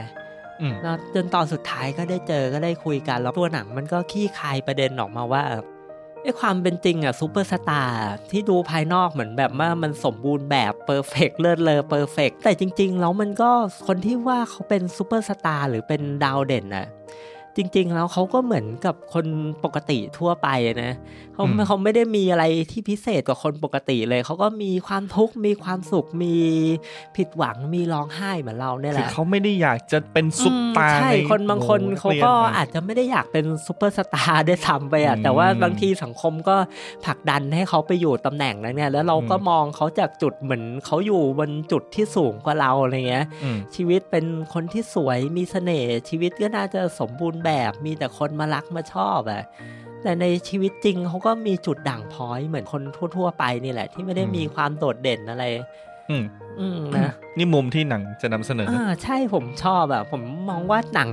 [0.60, 5.42] อืมแล้วจนตอนสุดท้ายก็ได้เจอก็ได้คุยกัน แล้วตัวหนังมันก็คลี่คลายประเด็นออกมาว่า
[6.26, 13.50] ไอ้ความเป็นจริงอะซูเปอร์สตาร์ที่ดูภายนอกเหมือนแบบว่ามันสมบูรณ์แบบ perfect เลิศเลอ perfect แต่จริง ๆ แล้วมันก็
[13.86, 16.86] คนที่ว่าเขาเป็นซูเปอร์สตาร์หรือเป็นดาวเด่นอะ
[17.56, 19.26] จริง ๆ แล้วเขาก็เหมือนกับคน
[19.64, 20.48] ปกติทั่วไป
[20.84, 20.94] นะ
[21.34, 26.34] เขาอืมเขาไม่ได้มีอะไรที่พิเศษกว่าคนปกติเลย เขาก็มีความทุกข์มีความสุขมี
[27.16, 36.56] ผิดหวังมีร้องไห้เหมือนเราเนี่ยแหคือละเขาไม่ได้อยากจะเป็นซุปตาร์อืมใช่ในคนบางคนหมู่เขานัรียนก็นะอาจจะไม่ได้อยากเป็นซูเปอร์สตาร์ด้วยซ้ำไปอะอืมแต่ว่าบางทีสังคมก็
[37.04, 49.42] ผลักดันให้เขาไปอยู่ตำแหน่งนั้นเนี่ยแล้วเราก็อืมมองเขาจากจุดเหมือนเขาอยู่บนจุดที่สูงกว่าเราอะไรเงี้ยอืมชีวิตเป็นคนที่สวยมีเสน่ห์ชีวิตก็น่าจะสมบูรณ์แบบมีแต่คนมารักมาชอบอะ
[50.02, 52.82] แต่ในชีวิตจริงเขาก็มีจุดด่างพร้อยเหมือนคน
[53.16, 55.44] ทั่ว ๆ ไปนี่แหละ ที่ไม่ได้อืมมีความโดดเด่นอะไร
[56.10, 56.24] อืม
[56.60, 61.10] อืมนะนี่มุมที่หนังจะนำเสนออ่าใช่ผมชอบอะผมมองว่าหนัง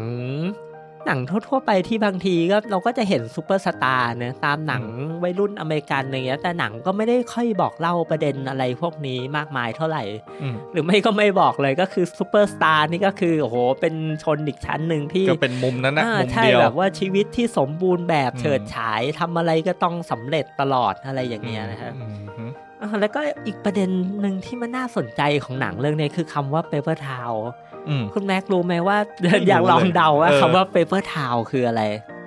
[1.08, 4.84] หนังทั่วๆไปที่บางทีก็เราก็จะเห็นซูเปอร์สตาร์เนะตามหนัง
[5.24, 10.04] วัยรุ่นอเมริกันอะไรเงี้ยแต่หนังก็ไม่ได้ค่อยบอกเล่าประเด็นอะไรพวกนี้มากมายเท่าไหร่
[10.42, 23.90] อืมหรือไม่ก็ไม่บอกเลยก็คือซูเปอร์สตาร์นี่ก็คือโอ้โหเป็นชนอีกชั้นหนึ่งที่ก็เป็นมุมนั้นนะอ่ามุมใช่เดียวแบบว่าชีวิตที่สมบูรณ์แบบอืมเฉิดฉายทำอะไรก็ต้องสำเร็จตลอดอะไรอย่างเงี้ยนะครับอืมอืมอ่าแล้วก็อีกประเด็น
[24.22, 27.63] หนึ่งที่มันน่าสนใจของหนังเรื่องนี้คือคำว่า paper towel อืม
[28.14, 31.82] คุณแม็กรู้ไหมว่าไม่รู้อยากลองเดาว่าเลยเออคำว่า paper towel คืออะไร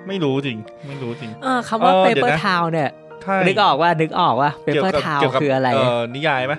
[0.07, 2.89] ไม่รู้จริง ไม่รู้จริง เออคำว่าเออเดี๋ยว paper นะ towel เนี่ย
[3.23, 6.53] ใช่นึกออกว่านึกออกว่าเกี่ยว paper กับ towel เกี่ยวกับคืออะไรเอ่อนิยายไหม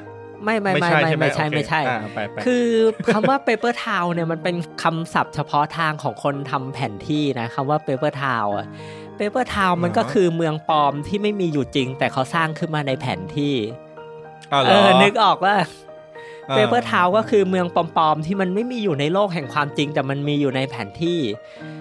[0.45, 2.67] ไม่ไม่ไม่ไม่ไม่ใช่หไม่ใช่โอเคอ่าไปไปคือ
[3.15, 8.67] คำว่า paper towel เนี่ยมันเป็นคำศัพท์เฉพาะทางของคนทำแผนที่นะคำว่า paper towel อะ
[9.19, 13.55] paper towel มันก็คือเมืองปลอมที่ไม่มีอยู่จริง แต่เขาสร้างขึ้นมาในแผนที่
[14.53, 15.67] อ้าวเหรเอออนึกออกว่าอ่า
[16.55, 21.19] เปเปอร์ทาวก็คือเมืองปลอมๆ ที่มันไม่มีอยู่ในโลกแห่งความจริง แต่มันมีอยู่ในแผนที่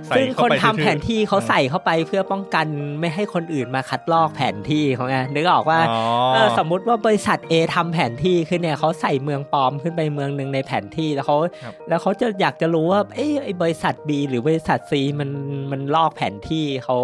[0.07, 2.67] ใส่ซึ่งเข้าคนไปทำแผนที่เขาทื่อๆใส่เข้าไปเพื่อป้องกัน
[2.99, 5.99] ไม่ให้คนอื่นมาคัดลอกแผนที่เขาไงนึกออกว่าอ๋อ
[6.33, 15.29] เออสมมุติว่าบริษัท A ทำแผนที่ขึ้นเนี่ยเขาใส่เมืองปลอมขึ้นไปเมืองหนึ่งในแผนที่แล้วเขาครับแล้วเขาจะอยากจะรู้ว่าเอ้ไอ้บริษัท B หรือบริษัท C มัน
[15.71, 16.97] มันลอกแผนที่เขา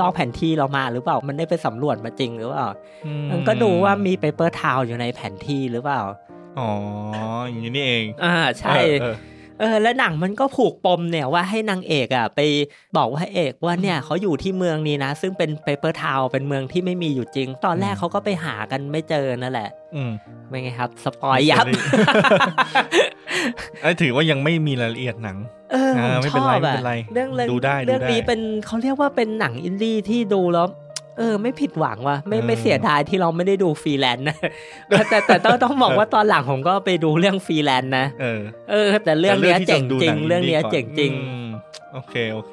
[0.00, 2.68] ลอกแผนที่เรามาหรือเปล่ามันได้ไปสำรวจมาจริงหรือเปล่า
[3.06, 6.02] อืมันก็ดูว่ามี paper town อยู่ในแผนที่หรือเปล่า
[6.58, 6.70] อ๋อ
[7.48, 9.16] อย่างนี้นี่เอง อ่าใช่เออ
[9.60, 12.40] เออแล้วหนังมันก็ผูกปมเนี่ยว่าให้นางเอกอะไป
[12.96, 20.10] บอกว่าพระเอกว่าเนี่ยเขาอยู่ที่เมืองนี้นะ ซึ่งเป็น paper town เป็นเมืองที่ไม่มีอยู่จริง ตอนแรกเขาก็ไปหากันไม่เจอนั่นแหละ อืม
[20.48, 21.66] เป็นไงครับ spoil ยับ
[23.82, 25.36] ไอ้ถือว่ายังไม่มีรายละเอียดหนัง
[25.72, 30.66] เออผมอ่าไม่ชเป็นอไรบไม่อะเป็นไรเรื่องเรื่องดูได้เรื่องดูได้นี้เป็นเขาเรียกว่าเป็นหนังอินดี้ที่ดูแล้ว
[31.18, 34.36] เออไม่ผิดหวังว่ะไม่เออไม่เสียดายที่เราไม่ได้ดูฟรีแลนซ์นะ
[34.88, 41.46] แต่แต่แต่ต้องต้องบอกว่าตอนหลังผมก็ไปดูเรื่องฟรีแลนซ์นะเออเออ แต่เรื่องเนี้ยแต่เจ๋งที่จริงดูหนังเรื่องเนี้ยดีกว่าเจ๋งจริงอืม
[41.94, 42.52] โอเคโอเค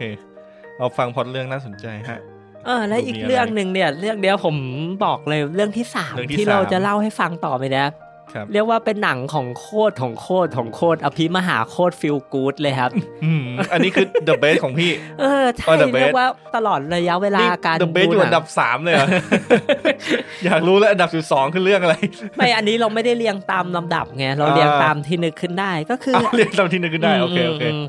[0.77, 2.19] เราฟังพล็อตเรื่องน่าสนใจฮะ
[2.65, 4.55] เออแล้วดูอีกมีอะไรเรื่องหนึ่งเนี่ย เรื่องเดียวผม
[5.05, 7.93] บอกเลยเรื่องที่สามเรื่องที่ที่เราสามจะเล่าให้ฟังต่อไปนะครับ
[8.53, 12.91] เรียกว่าเป็นหนังของโคตรของโคตรของโคตรอภิมหาโคตร feel good เลยครับ
[13.23, 13.43] อืม
[13.73, 19.07] อันนี้คือ the best ของพี่ เออใช่อ๋อ The Best เรียกว่าตลอดระยะเวลานี่การ the best ดูอยู่หอันันดับสามเลยเหรอ
[20.45, 21.95] อยากรู้แล้วอันดับสิบสองคือเรื่องอะไร
[22.37, 27.85] ไม่อันนี้เราไม่ได้เรียงตามลำดับไงเราเรียงตามที่นึกขึ้นได้ก็คือเอาเรียนตามที่นึกขึ้นได้โอเคโอเคมม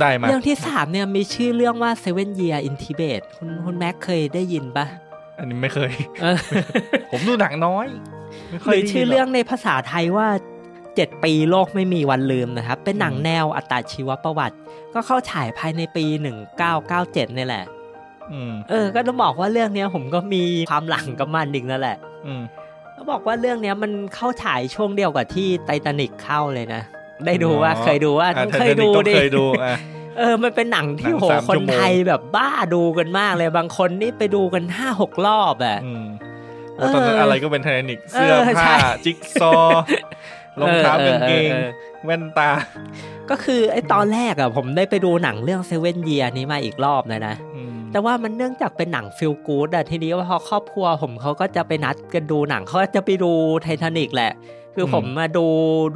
[0.00, 4.86] ได้มาเรื่องที่สามเนี่ยมีชื่อเรื่องว่า Seven Year in Tibet คุณคุณแม็กเคยได้ยินปะ
[5.38, 5.90] อันนี้ไม่เคย
[6.22, 6.36] เออ
[7.10, 7.86] ผมดูหนังน้อย
[8.23, 8.23] ไม่
[8.64, 10.28] หค่ยรือได้ยินชื่อหกเรื่องในภาษาไทยว่า
[10.96, 14.56] เจ็ดปีโลกไม่มีวันลืมนะครับ เป็นหนังอืมแนวอัตชีวประวัติ
[14.94, 16.04] ก็เข้าฉายภายในปี
[16.64, 17.64] 1997เนี่ยแหละ
[18.32, 22.42] อืมเออ ก็ต้องบอกว่าเรื่องเนี้ยผมก็มีความหลังกับมันอีกนั่นแหละอืม
[22.96, 26.82] ต้องบอกว่าเรื่องเนี้ยมันเข้าฉายช่วงเดียวกับที่ไททานิกเข้าเลยนะ
[27.26, 29.74] ได้ดูว่าอ๋อเคยดูว่าอะเคย Titanic ดูต้องดิเคยดูอะ
[30.18, 35.78] เออ มันเป็นหนังที่หนังโหสามคชั่นวโมงไทยแบบบ้าดูกันมากเลยบางคนนี่ไปดูกันห้าหกรอบอะ
[36.78, 39.82] อืมโอ้ตอนนั้นเออออะไรก็เป็นไททานิกเสื้อเออใช่ผ้าจิ๊กซอว์
[40.60, 41.70] รองเท้าเออกางเกงเออเออ
[42.04, 42.50] แว่นตา
[43.30, 53.30] ก็คือไอ้ตอนแรกอะผมได้ไปดูหนังเรื่อง Seven Years นี้มาอีกรอบเลยนะอืมแต่ว่ามันเนื่องจากเป็นหนัง feel good อะทีนี้ว่าพอครอบครัวผมเขาก็จะไปนัดกันดูหนังเขาก็จะไปดู
[53.62, 54.32] ไททานิกแหละ
[54.74, 55.46] คือผมมาดู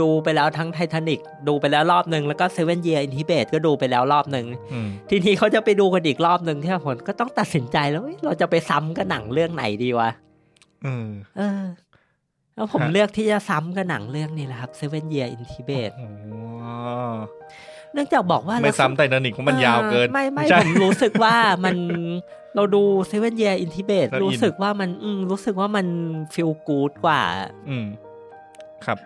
[0.03, 10.28] ดูไปแล้วทั้งไททานิกดูไปแล้วรอบหนึ่งแล้วก็ Seven Years in Tibet ก็ดูไปแล้วรอบหนึ่งอืมทีนี้เขาจะไปดูกันอีกรอบหนึ่งที่ผมก็ต้องตัดสินใจแล้วเอ้ยเราจะไปซ้ำกับหนังเรื่องไหนดีวะอืม
[11.39, 11.63] เออ
[12.55, 16.09] แล้วผมฮะเลือกที่จะซ้ำกับหนังเรื่องนี้แหละครับ Seven Year in Tibet โอ้
[17.93, 21.77] เนื่องจากบอกว่าไม่เราซ้ำไททานิกเพราะมันยาวเกินออไม่ไม่ใช่ผมรู้สึกว่ามัน
[22.55, 25.87] เราดู Seven Year in Tibet แล้วอินรู้สึกว่ามัน อืมรู้สึกว่ามัน
[26.35, 27.23] ฟีลกูดกว่า
[27.69, 27.87] อืม
[28.85, 28.99] ครับ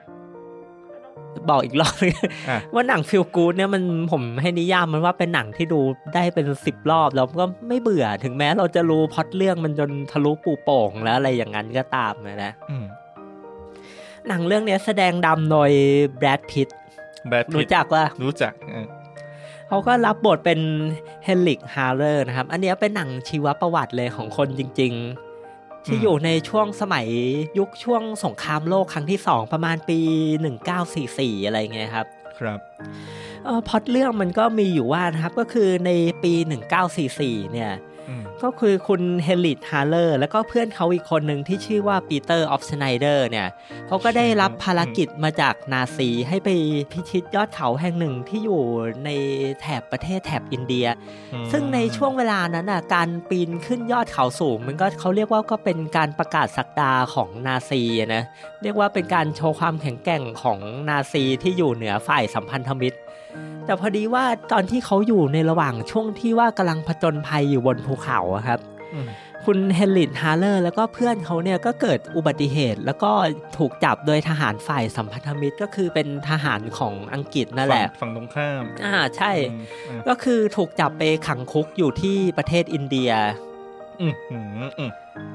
[1.50, 2.30] บอกอีกรอบนึงอะ
[2.74, 5.80] ว่าหนังฟีลกูดเนี่ยมันผมให้นิยามมันว่าเป็นหนังที่ดู
[6.14, 12.84] ได้เป็นสิบรอบแล้วก็ไม่เบื่อถึงแม้เราจะรู้พล็อตเรื่องมันจนทะลุปูโป่งแล้วอะไรอย่างนั้นก็ตามนะนะอืม
[14.28, 15.70] หนังเรื่องเนี้ยแสดงนำโดย
[16.18, 16.68] Brad Pitt
[17.28, 18.86] Brad รู้จักป่ะรู้จักเออ
[19.68, 20.60] เขาก็รับบทเป็น
[21.24, 25.31] Heinrich Harrer นะครับ อันเนี้ยเป็นหนังชีวประวัติเลยของคนจริง ๆ
[25.86, 27.06] ที่อยู่ในช่วงสมัย
[27.58, 29.98] ยุคช่วงสงครามโลกครั้งที่สองประมาณปี
[30.72, 32.06] 1944 อะไรเงี้ยครับ
[32.38, 32.60] ครับ
[33.44, 35.90] เออพล็อตเรื่องมันก็มีอยู่ว่านะครับก็คือใน
[36.22, 36.32] ปี
[36.92, 37.91] 1944 เนี่ยอืม
[38.44, 43.48] ก็คือคุณ Heinrich Harrer แล้วก็เพื่อนเขาอีกคนหนึ่งที่ชื่อว่า Peter Aufschnaiter เนี่ย
[43.86, 46.48] เขาก็ได้รับภารกิจมาจากนาซีให้ไป
[46.92, 48.62] พิชิตยอดเขาแห่งหนึ่งที่อยู่
[49.04, 49.10] ใน
[49.60, 50.86] แถบประเทศแถบอินเดีย
[51.32, 58.24] อืมซึ่งในช่วงเวลานั้นอะการปีนขึ้นยอดเขาสูง มันก็เขาเรียกว่าก็เป็นการประกาศสักดาของนาซีอะนะ
[58.62, 62.98] เรียกว่าเป็นการโชว์ความแข็งแกร่งของนาซีที่อยู่เหนือฝ่ายสัมพันธมิตร
[63.66, 68.58] แต่พอดีว่าตอนที่เขาอยู่ในระหว่างช่วงที่ว่ากำลังผจญภัยอยู่บนภูเขาอะครับ
[68.94, 69.08] อืม
[69.46, 73.12] คุณเฮนริดฮาร์เลอร์แล้วก็เพื่อนเขาเนี่ยก็เกิดอุบัติเหตุ แล้วก็
[73.58, 83.10] ถูกจับโดยทหารฝ่ายสัมพันธมิตรก็คือเป็นทหารของอังกฤษนั่นแหละฝั่งฝั่งตรงข้าม อ่าใช่อืมอืมก็คือถูกจับไปขังคุกอยู่ที่ประเทศอินเดีย
[84.00, 84.90] อืมอืมอืม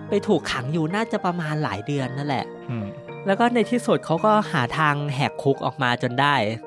[0.09, 2.87] ไปถูกขังอยู่น่าจะประมาณหลายเดือนนั่นแหละอืม
[3.25, 6.66] แล้วก็ในที่สุดเขาก็หาทางแหกคุกออกมาจนได้อ่า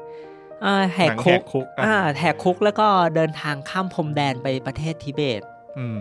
[0.95, 5.43] แหกหนังคุกคุกอะอ่าแหกคุกแล้วก็เดินทางข้ามพรมแดนไปประเทศทิเบต
[5.79, 5.99] อืม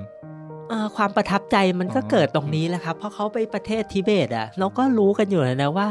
[0.69, 5.89] เอ่อความประทับใจมันก็อ๋อเกิดตรงนี้แหละครับ เพราะเขาไปประเทศทิเบตอะเราก็รู้กันอยู่แล้วนะว่า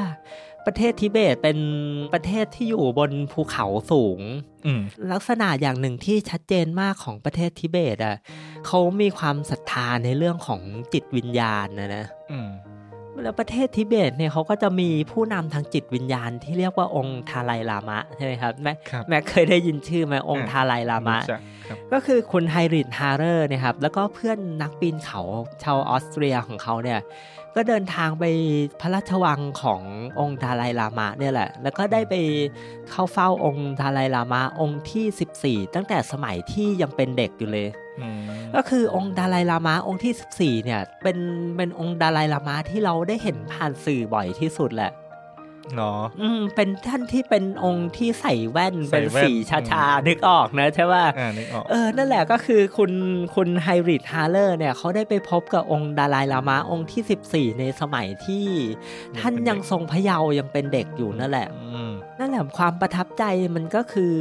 [0.66, 1.58] ประเทศทิเบตเป็น
[2.12, 4.20] ประเทศที่อยู่บนภูเขาสูง
[4.66, 4.80] อืม
[5.12, 8.16] ลักษณะอย่างหนึ่งที่ชัดเจนมากของประเทศทิเบตอะ
[8.66, 10.60] เขามีความศรัทธาในเรื่องของ
[10.92, 12.48] จิตวิญญาณนะนะอืม
[13.22, 25.20] แล้วประเทศทิเบตเนี่ยเขาก็จะมีผู้นำทางจิตวิญญาณที่เรียกว่าองค์ทาไลลามะใช่ไหมครับแม็กครับแม็กเคยได้ยินชื่อไหมองค์อ่าทาไลลามะรู้จักครับก็คือคุณ Heinrich Harrer นะครับแล้วก็เพื่อนนักปีนเขา
[25.62, 27.00] ชาวออสเตรียของเขาเนี่ย
[27.54, 28.24] ก็เดินทางไป
[28.80, 29.82] พระราชวังของ
[30.20, 32.14] องค์ดาไลลามะเนี่ยแหละ แล้วก็ได้ไป
[32.90, 37.87] เข้าเฝ้าองค์ดาไลลามะองค์ที่ 14 ตั้งแต่สมัยที่ยังเป็นเด็กอยู่เลยอืม
[38.56, 41.18] ก็คือองค์ดาไลลามะองค์ที่ 14 เนี่ยเป็น
[41.56, 44.92] เป็นองค์ดาไลลามะที่เราได้เห็นผ่านสื่อบ่อยที่สุดแหละ
[45.76, 52.92] เนาะอืมเป็นท่านที่เป็นองค์ที่ใส่แว่นใส่เป็นแว่นสีชาชาๆนึกออกนะใช่ป่ะอ่านึกออกเออ นั่นแหละก็คือคุณ
[53.34, 58.46] คุณ Heinrich Harrer เนี่ยเขาได้ไปพบกับองค์ดาไลลามะองค์ที่ 14 ในสมัยที่
[59.14, 63.24] ยังเป็นท่านยังทรงพระเยาว์ยังเป็นเด็กอยู่นั่นแหละอืมนั่นแหละความประทับใจ
[63.56, 64.14] มันก็คือ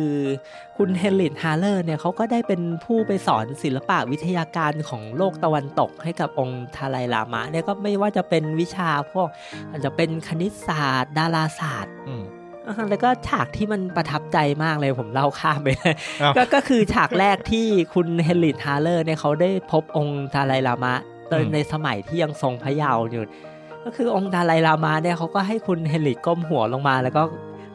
[0.78, 9.28] คุณ Heinrich Harrer เนี่ยเขาก็ได้เป็นผู้ไปสอนศิลปะวิทยาการของโลกตะวันตกให้กับองค์ดาไลลามะเนี่ยก็ไม่ว่าจะเป็นวิชาพวก
[9.72, 12.24] อาจจะเป็นคณิตศาสตร์ ดาราศาสตร์อืม
[12.68, 20.94] อ่าแล้วก็ฉากที่มันประทับใจมากเลยผมเล่าข้ามไปเลยอ้าวก็ก็คือฉากแรกที่คุณ Heinrich Harrer เนี่ยเขาได้พบองค์ดาไลลามะ
[21.32, 23.24] ตอนในสมัยที่ยังทรงพระเยาว์อยู่
[23.84, 27.24] ก็คือองค์ดาไลลามะเนี่ยเขาก็ให้คุณ Heinrich ก้มหัวลงมาแล้วก็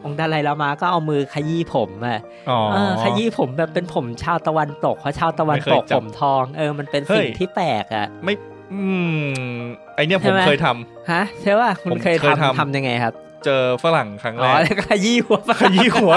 [0.05, 8.35] องค์ดาไลลามะก็เอามือขยี้ผมอะอ๋อเออขยี้ผมแบบเป็นผมชาวตะวันตกเพราะชาวตะวันตกไม่เคยจับผมทอง เออมันเป็นเฮ้สิ่งยที่แปลกอะไม่
[8.73, 8.85] อื
[9.17, 9.57] ม
[9.95, 16.13] ไอเนี้ยผใช่มไหมเคยทำฮะใช่ป่ะคุณผมเคยเคยทำทำทำยังไงครับ เจอฝรั่งครั้งอ๋แรอกแล้วก็ขยี้หัวขยี้หัว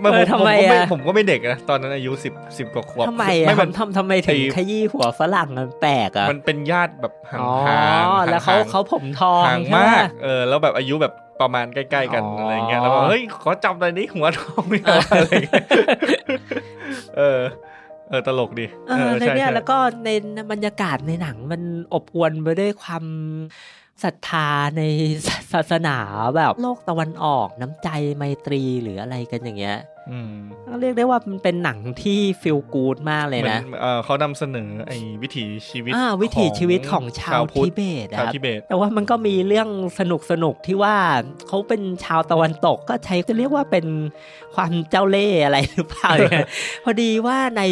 [0.00, 15.64] ไม่เอผอมทำไมผมก็ไม่อะผมก็ไม่เด็กนะตอนนั้นอายุสิบสิบกว่าขวบทำไมไม่อะมันทำทำไมถึงไอ้ขยี้หัวฝรั่งมันแปลกอะมันเป็นญาติแบบห่างอ๋อห่างแล้วเขาห่งเขาผมทองห่างใช่ไหมากเออแล้วแบบอายุแบบประมาณใกล้ ๆ กันอ๋อออะไรเงี้ยแล้วก็เฮ้ยขอจับหน่อยนี้หัวทองไม่เอาอะไรเงี้ย
[17.16, 17.40] เออ
[18.08, 20.10] เออตลกดีเออในใช่เนี่ยใช่แล้วก็ใน
[20.52, 21.62] บรรยากาศในหนังมัน
[21.94, 23.04] อบอวลไปด้วยความ
[24.02, 24.82] ศรัทธาใน
[25.52, 25.98] ศาสนา
[26.36, 29.78] แบบโลกตะวันออกน้ำใจไมตรีหรืออะไรกันอย่างเงี้ย
[30.10, 40.94] อืมก็ เรียกได้ว่ามันเป็นหนังที่ฟิลกูดมากเลยเหมือนะนเออเขานำเสนอไอ้วิถีชีวิตอ่าวิถีชีวิตของชาวพุททิธเบตอะชาวครับทิเบต แต่ว่ามันก็มีเรื่องสนุกสนุกๆที่ว่า
[41.48, 43.86] เขาเป็นชาวตะวันตกก็ใช้จะเรียกว่าเป็น
[44.54, 46.46] ความเจ้าเล่ห์อะไรหรือเปล่าเนี่ย
[46.84, 47.62] พอดีว่าใน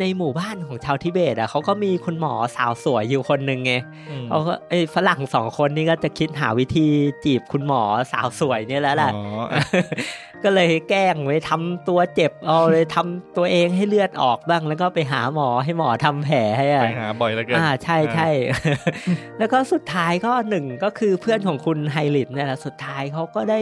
[0.00, 3.72] ในหมู่บ้านของชาวทิเบตอะเขาก็มีคุณหมอสาวสวยอยู่คนหนึ่งไง
[4.10, 6.86] อืมเขาก็ไอ้ฝรั่งสองคนนี่ก็จะคิดหาวิธี
[7.24, 7.82] จีบคุณหมอ
[8.12, 9.62] สาวสวยเนี่ยแล้วแหละอ๋ออะ
[10.44, 18.28] ก็เลยแกล้งไว้ทำตัวเจ็บเอาเลยทำตัวเองให้เลือดออกบ้าง แล้วก็ไปหาหมอให้หมอทำแผลให้อะไปหาบ่อยแล้วเกินอ่าใช่ใช่
[19.38, 23.60] แล้วก็สุดท้ายก็หนึ่งก็คือเพื่อนของคุณไฮริดเนี่ยแหละสุดท้ายเขาก็ได้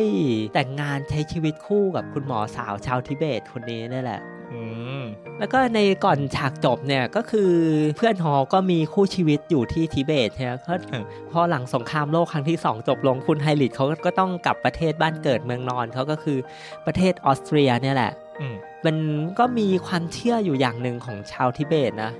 [0.54, 4.20] แต่งงานใช้ชีวิตคู่กับคุณหมอสาวชาวทิเบตคนนี้นี่แหละ
[4.52, 4.62] อื
[5.00, 5.02] ม
[5.38, 7.52] แล้วก็ในก่อนฉากจบเนี่ยก็คือ
[7.96, 16.38] เพื่อนหอก็มีคู่ชีวิตอยู่ที่ทิเบตใช่ไหมก็เออพอหลังสงครามโลกครั้งที่สองจบลงคุณไฮริดเขาก็ต้องกลับประเทศบ้านเกิดเมืองนอนเขาก็คือ
[16.86, 18.54] ประเทศออสเตรียเนี่ยแหละอื ม
[18.86, 18.96] มัน
[19.38, 22.12] ก็มีความเชื่ออยู่อย่างหนึ่งของชาวทิเบตนะ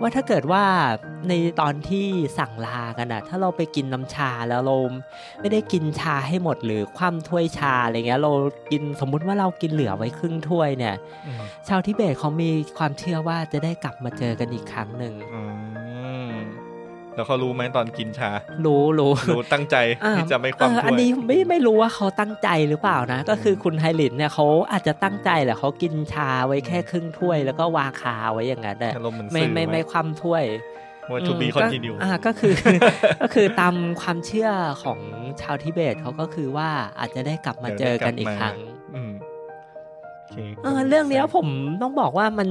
[0.00, 0.64] ว่าถ้าเกิดว่า
[1.28, 2.06] ในตอนที่
[2.38, 4.76] สั่งลากันอะถ้าเราไปกินน้ำชาแล้วเรา
[5.40, 8.32] ไม่ได้กินชาให้หมดหรือคว่ำถ้วยชาอะไรเงี้ยเรา
[8.70, 15.42] กินสมมุติว่าเรากินเหลือไว้ครึ่งถ้วยเนี่ยอืมชาวทิเบตเขามีความเชื่อว่าจะได้กลับมาเจอกันอีกครั้งหนึ่งอื
[16.28, 16.32] ม
[17.18, 18.30] แล้วเขารู้ไหมตอนกินชา
[18.66, 30.44] รู้รู้รู้ตั้งใจอ่าที่จะไม่คามเออถ้อันวยนี้ไม่ไม่รู้ว่าเขาตั้งใจหรือเปล่านะ ก็คือคุณไฮรินเนี่ยเขาอาจจะตั้งใจแหละเขากินชาไว้แค่ครึ่งถ้วย แล้วก็วางคาไว้อย่างนั้นแหละอารมณ์เหมือนไม่สื่อไม่ไม่คว่ำถ้วย
[31.10, 32.54] ว่าทูบีอืมคอนติเนียก็อ่าก็คือ
[33.22, 34.50] ก็คือตามความเชื่อ
[34.82, 34.98] ของ
[35.40, 41.46] ชาวทิเบตเขาก็คือว่าอาจจะได้กลับมาเจอกันอีกครั้งอืมโอเคเออเรื่องเนี้ยผม
[41.82, 42.48] ต้องบอกว่ามัน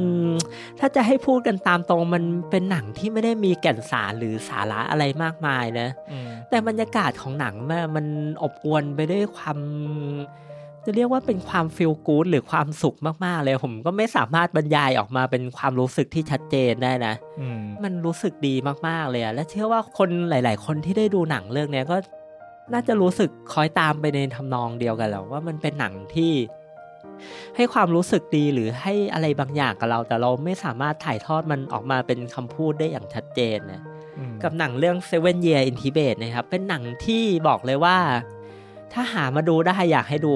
[0.80, 8.06] ถ้าจะให้พูดกันตามตรงมันเป็นหนังที่ไม่ได้มีแก่นสารหรือสาระอะไรมากมายนะอืมแต่บรรยากาศของหนังมันมัน
[8.44, 9.58] อบอวลไปด้วยความ
[10.86, 18.56] จะเรียกว่าเป็นความฟีลกู๊ดหรือความสุขมากๆเลย ผมก็ไม่สามารถบรรยายออกมาเป็นความรู้สึกที่ชัดเจนได้นะอืมมันรู้สึกดี
[18.88, 21.98] มากๆเลยอะและเชื่อว่าคนหลาย ๆ คนที่ได้ดูหนังเรื่องเนี้ยก็
[22.74, 26.32] น่าจะรู้สึกคอยตามไปในทำนองเดียวกันแหล้วว่ามันเป็นหนังที่
[27.56, 33.82] ให้ความรู้สึกดีหรือให้อะไรบางอย่างกับเรา แต่เราไม่สามารถถ่ายทอดมันออกมาเป็นคำพูดได้อย่างชัดเจนนะ
[34.18, 37.98] อืมกับหนังเรื่อง Seven Year in Tibet นะครับ เป็นหนังที่บอกเลยว่า
[38.94, 40.34] ถ้าหามาดูได้อยากให้ดู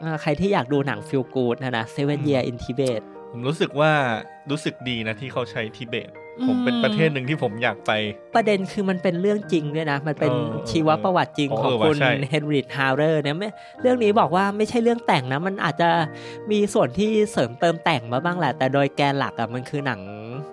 [0.00, 3.00] เอ่อใครที่อยากดูหนังฟิลกูดนะนะ Seven Year in Tibet
[3.32, 3.90] ผมรู้สึกว่า
[4.50, 6.10] รู้สึกดีนะที่เขาใช้ทิเบต
[6.48, 7.92] ผมเป็นประเทศหนึ่งที่ผมอยากไป
[8.34, 13.48] ประเด็นคือมันเป็นเรื่องจริงด้วยนะ มันเป็นเออเออชีวประวัติจริงเออของเออว่ะคุณใช่เฮนริ h ฮาวเ e อร์เนี่ยไม่
[13.82, 15.88] เรื่องนี้บอกว่าไม่ใช่เรื่องแต่งนะ มันอาจจะ
[16.50, 20.00] มีส่วนที่เสริมเติมแต่งมาบ้างแหละ แต่โดยแกนหลักอะมันคือหนัง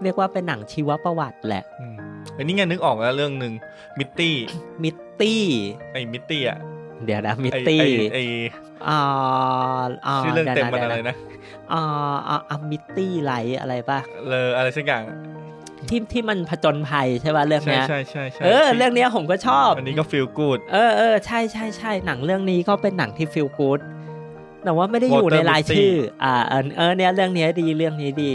[0.03, 1.95] เรียกว่าเป็นหนังชีวประวัติแหละอืม
[2.37, 3.53] อันนี้ไงนึกออกแล้วเรื่องหนึ่ง
[3.99, 4.35] มิตตี้
[4.83, 5.43] มิตตี้
[5.93, 6.59] ไอ้มิตตี้อะ
[7.05, 8.23] เดี๋ยวนะมิตไอ้ตี้ไอ้ไอ้
[8.87, 11.15] อ่าาชื่อเรื่องเต็มมันดี๋ยวอะไรดี๋ยวนะ
[11.73, 15.03] อ่าอ่าอ่ามิตตี้ไลท์อะไรป่ะเลออะไรสักอย่าง
[15.93, 23.79] ที่ที่มันผจญภัยใช่ป่ะเรื่องใช่เนี้ยใช่ใช่ใช่เออเรื่องเนี้ยผมก็ชอบอันนี้ก็ฟีลกูดเออเออใช่ใช่ใช่หนังเรื่องนี้ก็เป็นหนังที่ฟีลกู๊ด
[24.63, 28.33] แต่ว่าไม่ได้อยู่ Walter ในราย Mitty ชื่อ อ่าเออเออเนี้ยเรื่องเนี้ยดีเรื่องนี้ดี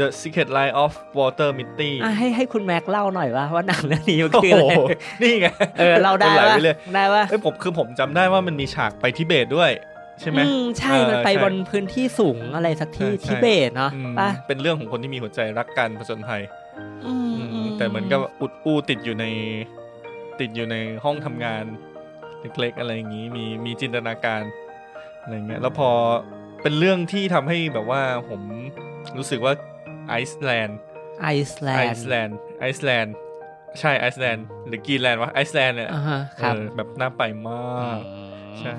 [0.00, 4.92] The Secret Life of Walter Mitty อะให้ให้คุณแม็กเล่าหน่อยว่าว่าหนังเรื่องนี้มันโอ้คือโหอะไร
[5.22, 5.46] นี่ไง
[5.78, 9.72] เออเราได้ไหลปะไปเลยได้ปะเอ้ยผมคือผมจำได้ว่ามันมีฉากไปทิเบตด้วย
[10.20, 16.67] ใช่ไหมอืมใช่เออมันไปใช่บนพื้นที่สูงอะไรสักที่ใช่ใช่ทิเบตเนาะอืมป่ะเป็นเรื่องของคนที่มีหัวใจรักกันผจญภัยอืมอืมอืม
[17.76, 19.26] แต่เหมือนกับอุดอู้ติดอยู่ใน
[20.40, 21.64] ติดอยู่ในห้องทำงาน
[22.40, 24.42] เล็กๆอะไรอย่างนี้มีมีจินตนาการ
[25.20, 25.90] อะไรเงี้ยแล้วพอ
[26.62, 28.40] เป็นเรื่องที่ทำให้แบบว่าผม
[29.16, 29.52] รู้สึกว่า
[30.08, 30.78] ไอซ์แลนด์
[31.22, 33.14] ไอซ์แลนด์ไอซ์แลนด์ไอซ์แลนด์
[33.80, 38.74] ใช่ไอซ์แลนด์หรือกรีนแลนด์วะไอซ์แลนด์เนี่ยอ่าฮะครับเออแบบน่าไปมากอืมใช่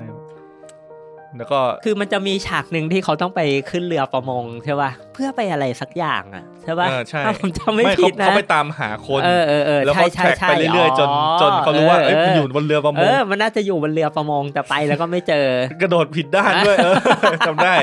[1.38, 3.40] แล้วก็คือมันจะมีฉากหนึ่งที่เขาต้องไป
[3.70, 11.08] ขึ้นเรือประมงใช่ป่ะเพื่อไปอะไรสักอย่างอะใช่ป่ะเออใช่ถ้าผมจำไม่เขาผิดนะเขาไปตามหาคนเออเออเออแล้วใช่เขาใช่ track ใช่ไปเรื่อยๆจน
[11.40, 15.46] จนเขารู้ว่าเอ้ยมันอยู่บนเรือประมงเออมันน่าจะอยู่บนเรือประมงแต่ไปแล้วก็ไม่เจอ
[15.82, 16.88] กระโดดผิดด้านด้วยเอ
[17.32, 17.74] อจำได้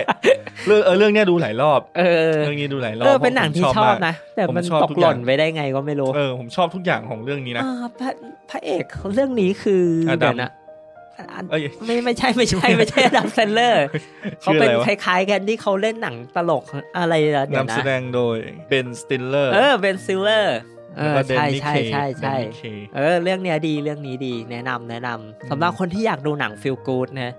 [0.67, 8.09] เรื่องเออเรื่องเนี้ยดูหลายรอบเออเรื่องนี้ดูหลายรอบเออเป็นหนังที่ผมชอบมากนะแต่ผมมันชอบตกทุกหอล่ย่างนไปได้ไงก็ไม่รู้เออผมชอบทุกอย่างของเรื่องนี้นะอ่าพระ
[8.49, 10.56] พระเอกของเรื่องนี้คืออดัมเดี๋ยวนะอันเอ้ย
[11.85, 13.85] ไม่ไม่ใช่ไม่ใช่ไม่ใช่ Adam Sandler
[14.41, 16.63] เขาชื่อเป็นอะไรวะคล้ายๆกันที่เขาเล่นหนังตลก
[16.97, 20.57] อะไรอะเดี๋ยวนำนะแสดงโดย Ben Stiller เออเ Ben Stiller
[20.97, 22.63] เอแล้วอก็เดนใช่นิใช่เคใช่ใช่เดนนิเค
[22.95, 27.33] เออ เรื่องเนี้ยดีเรื่องนี้ดี แนะนำแนะนำสำหรับคนที่อยากดูหนัง feel good นะ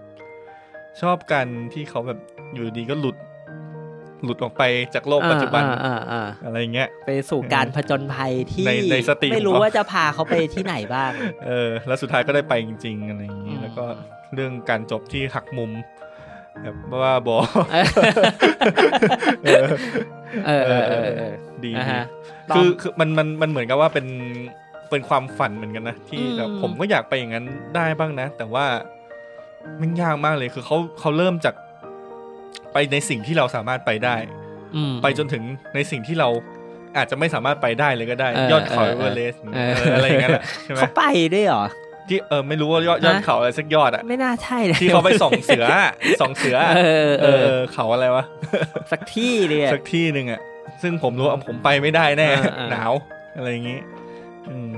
[1.00, 2.18] ชอบกันที่เขาแบบ
[2.54, 3.16] อยู่ดีก็หลุด
[4.24, 4.62] หลุดออกไป
[4.94, 11.11] จากโลกปัจจุบันอ่าอ่าอ่าอะไรเงี้ยไปสู่การผจญภัยที่ในในสติไม่รู้ของเขาว่าจะพาเขาไปที่ไหนบ้าง
[11.46, 13.85] เออแล้วสุดท้ายก็ได้ไปจริง ๆ อะไรอย่างนี้อืมแล้วก็
[14.35, 15.70] เรื่องการจบที่หักมุม
[16.62, 17.37] แบบว่าบอ
[19.44, 19.64] เออ
[20.46, 21.33] เออเออเออเออ
[21.64, 22.04] ดีอ่าดีฮะ
[22.54, 24.07] คือคือมันมันมันเหมือนกับว่าเป็น
[24.90, 28.66] เป็นความฝันเหมือนกันนะที่อืมแบบผมก็อยากไปอย่างนั้นได้บ้างนะ แต่ว่า
[29.81, 31.54] มันยากมากเลยคือเขาเขาเริ่มจาก
[32.78, 34.16] ไปในสิ่งที่เราสามารถไปได้
[34.76, 35.42] อืมไปจนถึง
[35.74, 36.28] ในสิ่งที่เรา
[36.96, 41.64] อาจจะไม่สามารถไปได้เลยก็ได้เออยอดเขาเอเออเวอเรสต์เอออะไรอย่างนั้นอะใช่ไหมเขาไปด้วยเหรอ
[42.08, 48.24] ที่เออไม่รู้ว่ายอดยอดฮะเขาอะไรสักยอดอะไม่น่าใช่เลยที่เขาไปส่องเสืออะส่องเสืออะเออเอเอออเขาอะไรวะ
[48.92, 50.40] สักที่เลยอะสักที่หนึ่งอะ
[50.82, 52.92] ซึ่งผมรู้ว่าผมไปไม่ได้แน่เออเออหนาว
[53.36, 53.78] อะไรอย่างงี้
[54.48, 54.68] อืม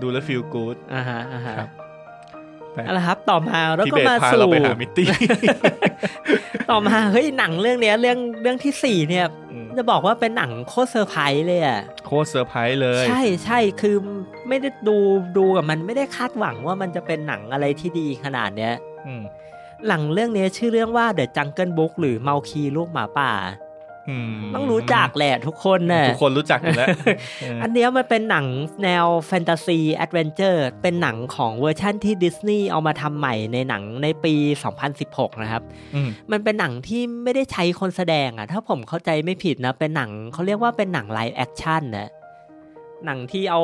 [0.00, 1.54] ดูแล้ว feel good อ่าฮะอ่าฮะ
[2.76, 5.06] ครับเอาละครับ ต่อมาแล้วที่ก็เบสมาพาสู่เราไปหามิตตี้
[6.70, 13.96] ต่อมาเฮ้ยหนังเรื่องเนี้ยเรื่องเรื่องที่สี่เนี่ยอืมจะบอกว่าเป็นหนังโคตรเซอร์ไพรส์เลยอะโคตรเซอร์ไพรส์เลย ใช่ใช่คือ
[14.48, 14.96] ไม่ได้ดู
[15.36, 18.74] ดูกับมันไม่ได้คาดหวังว่ามันจะเป็นหนังอะไรที่ดีขนาดเนี้ย
[19.06, 19.22] อืม
[19.86, 23.69] หนังเรื่องนี้ชื่อเรื่องว่า The Jungle Book หรือเมาคลีลูกหมาป่าอืม
[24.54, 26.88] ต้องรู้จักแหละทุกคนน่ะทุกคนรู้จักอยู่แล้ว
[27.40, 28.46] เอออันเนี้ยมันเป็นหนัง
[28.84, 34.34] แนวแฟนตาซี adventure เป็นหนังของเวอร์ชั่นที่ดิสนีย์เอามาทำใหม่ในหนังในปี
[34.88, 35.62] 2016 นะครับ
[35.94, 42.10] อืมมันเป็นหนังที่ไม่ได้ใช้คนแสดงอะ ถ้าผมเข้าใจไม่ผิดนะ เป็นหนังเขาเรียกว่าเป็นหนัง live action นะ
[43.06, 43.62] หนังที่เอา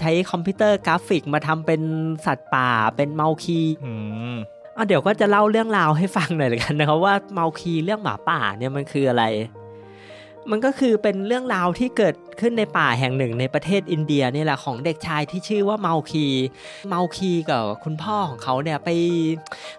[0.00, 1.82] ใช้คอมพิวเตอร์กราฟิกมาทำเป็น
[2.26, 3.92] สัตว์ป่าเป็นเมาคลีอื
[4.34, 4.36] ม
[4.76, 9.24] อะเดี๋ยวก็จะเล่าเรื่องราวให้ฟังหน่อยละกันนะครับว่าเมาคลีเรื่องหมาป่าเนี่ยมันคืออะไร
[10.50, 16.26] มันก็คือเป็นเรื่องราวที่เกิดขึ้นในป่าแห่งหนึ่งในประเทศอินเดียนี่แหละของเด็กชายที่ชื่อว่าเมาคี
[16.88, 18.90] เมาคีกับคุณพ่อของเขาเนี่ยไป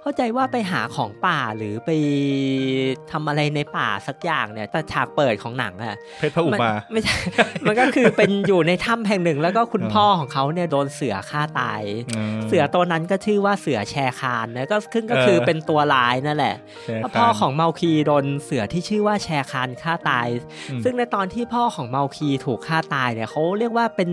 [0.02, 1.90] เข้าใจว่าไปหาของป่าหรือไป
[3.12, 7.16] ทำอะไรในป่าสักอย่างเนี่ยแต่ฉากเปิดของหนังอะเพชรพระอุมานไม่ใช่
[7.68, 11.82] มันก็คือเป็นอยู่ในถ้ำแห่งหนึ่ง แล้วก็คุณพ่อของเขาเนี่ยโดนเสือฆ่าตาย
[12.38, 24.10] มเสือตัวนั้นก็ชื่อว่าเสือแชร์คานนะก็ซึ่งก็คือเออเป็นตัวร้ายนั่นแหละใช่แล้วพ่อของเมาคีโดนเสือที่ชื่อว่าแชร์คานฆ่าตายอืมซึ่งในตอนที่พ่อของเมาคีถูกฆ่าตายเนี่ยเขาเรียกว่าเป็น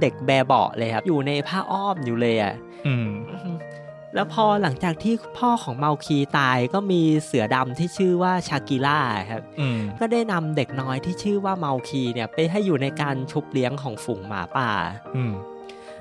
[0.00, 2.54] เด็กแบเบาะเลยครับ อยู่ในผ้าอ้อมอยู่เลยอะ
[2.86, 3.08] อืม
[4.14, 14.70] แล้วพอหลังจากที่พ่อของเมาคีตายก็มีเสือดำที่ชื่อว่าชากิล่าครับอืมก็ได้นำเด็กน้อยที่ชื่อว่าเมาคีเนี่ยไปให้อยู่ในการชุบเลี้ยงของฝูงหมาป่า
[15.16, 15.32] อืม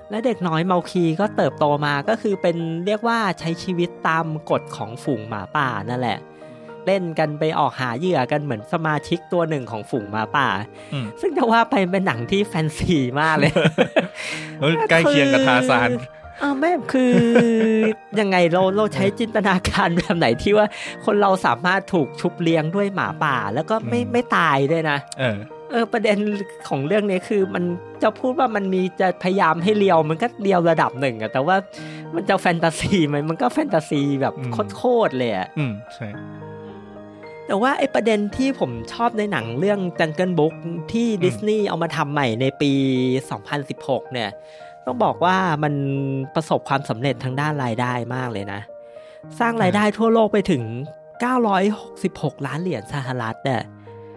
[0.10, 6.18] และเด็กน้อยเมาคีก็เติบโตมาก็คือเป็นเรียกว่าใช้ชีวิตตามกฎของฝูงหมาป่านั่นแหละ
[6.88, 10.48] เล่นกันไปออกหาเหยื่อกันเหมือนสมาชิกตัวหนึ่งของฝูงหมาป่า
[10.94, 13.52] อืมซึ่งจะว่าไปเป็นหนังที่แฟนซีมากเลย
[14.62, 15.90] เฮ้ยใกล้เคียงกับทาซาน
[16.40, 17.14] เออแม่คือ
[18.20, 20.66] ยังไงเราเราใช้จินตนาการแบบไหนที่ว่า
[21.06, 25.38] คนเราสามารถถูกชุบเลี้ยงด้วยหมาป่า แล้วก็ไม่อืมไม่ตายด้วยนะ เออ
[25.72, 26.18] เออประเด็น
[26.68, 27.64] ของเรื่องนี้คือมัน
[28.04, 31.56] จะพูดว่ามันมีจะพยายามให้เลียวมันก็เลียวระดับหนึ่งอะแต่ว่า
[32.16, 36.08] มันจะแฟนตาซีไหมมันก็แฟนตาซีแบบอืมโคตรๆเลยอะอืมใช่
[37.48, 40.54] แต่ว่าไอ้ประเด็นที่ผมชอบในหนังเรื่อง Jungle Book
[40.92, 42.72] ที่ดิสนีย์เอามาทำใหม่ในปี
[43.42, 44.30] 2016 เนี่ย
[44.86, 45.74] ต้องบอกว่ามัน
[46.36, 48.62] ประสบความสำเร็จทางด้านรายได้มากเลยนะ
[49.40, 50.64] สร้างรายได้ทั่วโลกไปถึง
[51.76, 53.62] 966 ล้านเหรียญสหรัฐเนี่ย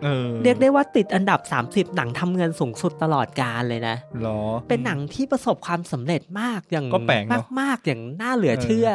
[0.05, 8.88] เออเรียกได้ว่าติดอันดับ 30 หนังทำเงินสูงสุดตลอดกาลเลยนะหรอ เป็นหนังที่ประสบความสำเร็จมากอย่างก็แปลกเนอะมากๆอย่างน่าเหลือเชื่อ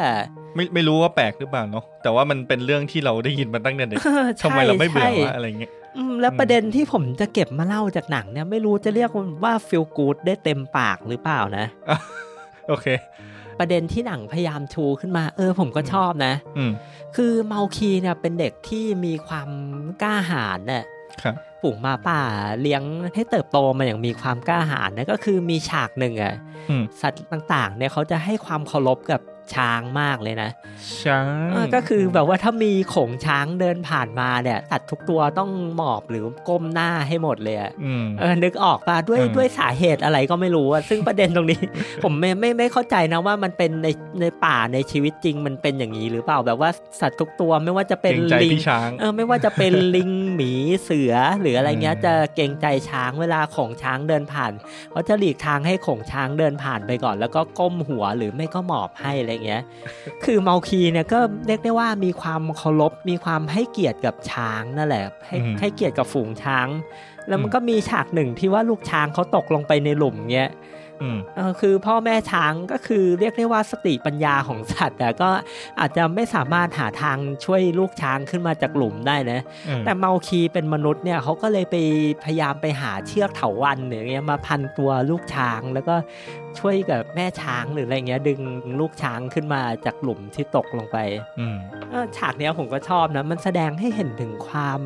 [0.54, 11.98] ไม่ไม่รู้ว่าแปลกหรือเปล่าเนาะแต่ว่ามันเป็นเรื่องที่เราได้ยินมาตั้งแต่เด็กเออทำไมเราไม่เบื่อใช่วะอะไรเงี้ยอืมแล้วอืมประเด็นที่ผมจะเก็บมาเล่าจากหนังเนี่ยไม่รู้จะเรียกมันว่าฟิลกูดได้เต็มปากหรือเปล่านะอะ
[12.68, 12.86] โอเค
[13.58, 16.72] ประเด็นที่หนังพยายามชูขึ้นมา เออ ผมก็ชอบนะอืม
[17.16, 19.48] คือเมาคีเนี่ยเป็นเด็กที่มีความ
[20.02, 20.95] กล้าหาญเนี่ยครับ
[21.62, 22.22] ฝูงหมาป่า
[22.60, 22.82] เลี้ยง
[23.14, 26.34] ให้เติบโตมาอย่างมีความกล้าหาญนะก็คือมีฉากหนึ่งอะ
[26.70, 29.20] อืมสัตว์ต่างๆเนี่ยเขาจะให้ความเคารพกับ
[29.54, 30.50] ช้างมากเลยนะ
[31.02, 41.60] ช้างเออก็คือแบบว่าถ้ามีโขงช้างเดินผ่านมาเนี่ยสัตว์ทุกตัวต้องหมอบหรือก้มหน้าให้หมดเลยอะอืมเออนึกออกป่ะด้วยอืมด้วยสาเหตุอะไรก็ไม่รู้อะซึ่งประเด็นตรงนี้
[42.04, 43.88] ผมไม่ไม่ไม่เข้าใจนะว่ามันเป็นใน
[44.20, 46.70] ในป่าในชีวิตจริงมันเป็นอย่างนี้หรือเปล่าแบบว่า
[47.00, 54.52] สัตว์ทุกตัวไม่ว่าจะเป็นเกรงใจลิงพี่ช้างเออไม่ว่าจะเป็นลิงหมีเสือหรืออะไรเงี้ยอืมจะเกรงใจช้างเวลาของช้างเดินผ่าน
[54.90, 59.62] เขาจะหลีกทางให้ของช้างเดินผ่านไปก่อน แล้วก็ก้มหัวหรือไม่ก็หมอบให้อะไรเงี้ย
[60.24, 66.68] คือเมาคีเนี่ยก็เรียกได้ว่ามีความเคารพมีความให้เกียรติกับช้างนั่นแหละ ให้อืมให้เกียรติกับฝูงช้าง
[67.28, 70.85] แล้วมันอืมก็มีฉากหนึ่งที่ว่าลูกช้างเขาตกลงไปในหลุมเงี้ยอืม
[71.36, 75.30] เออคือพ่อแม่ช้างก็คือเรียกได้ว่าสติปัญญาของสัตว์แต่ก็
[75.80, 81.76] อาจจะไม่สามารถหาทางช่วยลูกช้างขึ้นมาจากหลุมได้นะอืมแต่เมาคีเป็นมนุษย์เนี่ยเขาก็เลยไป
[82.24, 85.94] พยายามไปหาเชือกเถาวันหรืออย่างเงี้ยมาพันตัวลูกช้างแล้วก็
[86.58, 88.40] ช่วยกับแม่ช้างหรืออะไรเงี้ยดึง
[88.80, 90.98] ลูกช้างขึ้นมาจากหลุมที่ตกลงไป
[91.40, 91.56] อืม
[91.90, 94.80] เออฉากเนี้ยผมก็ชอบนะ มันแสดงให้เห็นถึงความ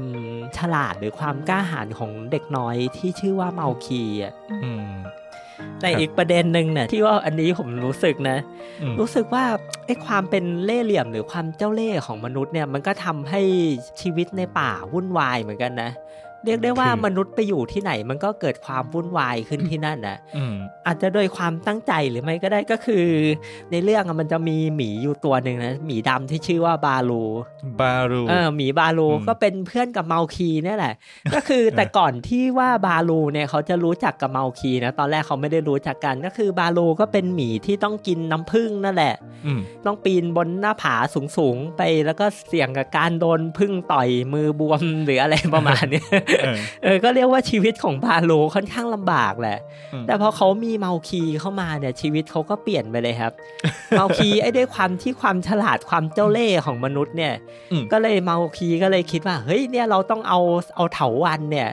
[0.58, 4.32] ฉลาดหรือความกล้าหาญของเด็กน้อยที่ชื่อว่าเมาคีอะ
[5.60, 8.38] อืมแต่ครับอีกประเด็นหนึ่งเนี่ยที่ว่าอันนี้ผมรู้สึกนะ
[8.82, 9.44] อืมรู้สึกว่า
[9.86, 13.40] ไอ้ความเป็นเล่ห์เหลี่ยมหรือความเจ้าเล่ห์ของมนุษย์เนี่ยมันก็ทำให้
[14.00, 15.90] ชีวิตในป่าวุ่นวายเหมือนกันนะ
[16.44, 20.54] เรียกได้ว่ามนุษย์ไปอยู่ที่ไหน มันก็เกิดความวุ่นวายขึ้นที่นั่นนะอืม
[20.86, 23.06] อาจจะโดยความตั้งใจหรือไม่ก็ได้ก็คือ
[23.70, 27.22] ในเรื่องอะมันจะมีหมีอยู่ตัวหนึ่งนะหมีดำที่ชื่อว่าบาลู
[27.80, 30.94] บารูเออหมีบาลูอืมก็เป็นเพื่อนกับเมาคีเนี่ยแหละ
[31.34, 39.14] ก็คือแต่ก่อนที่ว่าบาลูเนี่ยเขาจะรู้จักกับเมาคีนะตอนแรกเขาไม่ได้รู้จักกันก็คือบาลูก็เป็นหมีที่ต้องกินน้ำผึ้งนั่นแหละ
[39.46, 40.94] อืมต้องปีนบนหน้าผา
[41.36, 46.06] สูงๆไปแล้วก็เสี่ยงกับการโดนพึ่งต่อยมือบวมหรืออะไรประมาณเนี้ย
[46.42, 49.58] เออเออก็เรียกว่าชีวิตของบาโลค่อนข้างลำบากแหละ
[49.92, 53.32] อืมแต่พอเขามีเมาคีเข้ามาเนี่ยชีวิตเขาก็เปลี่ยนไปเลยครับ
[53.96, 57.34] เมาคีไอ้ด้วยความที่ความฉลาดความเจ้าเล่ห์ของมนุษย์เนี่ย
[57.72, 60.40] อืมก็เลยเมาคีก็เลยคิดว่า เฮ้ยเนี่ยเราต้องเอา
[60.76, 61.68] เอาเถาวันเนี่ย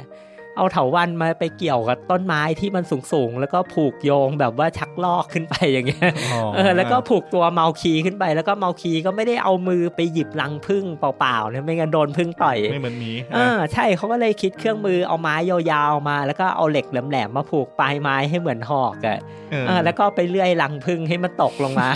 [0.58, 19.18] เอาเถาวันมาไปเกี่ยวกับต้นไม้ที่มันสูงๆ แล้วก็ผูกโยงแบบว่าชักลอกขึ้นไปอย่างเงี้ยอ๋อเออแล้วก็ผูกตัวเมาคีขึ้นไป แล้วก็เมาคีก็ไม่ได้เอามือไปหยิบรังพึ่งเปล่าๆเนี่ยไม่งั้นโดนพึ่งต่อยไม่เหมือนหมีเออใช่เขาก็เลยคิดเครื่องมือเอาไม้ยาวๆมา แล้วก็เอาเหล็กแหลมๆมาผูกปลายไม้ให้เหมือนหอกอะ่ะ
[19.52, 21.90] เออเออแล้วก็ไปเลื่อยรังพึ่งให้มันตกลงมา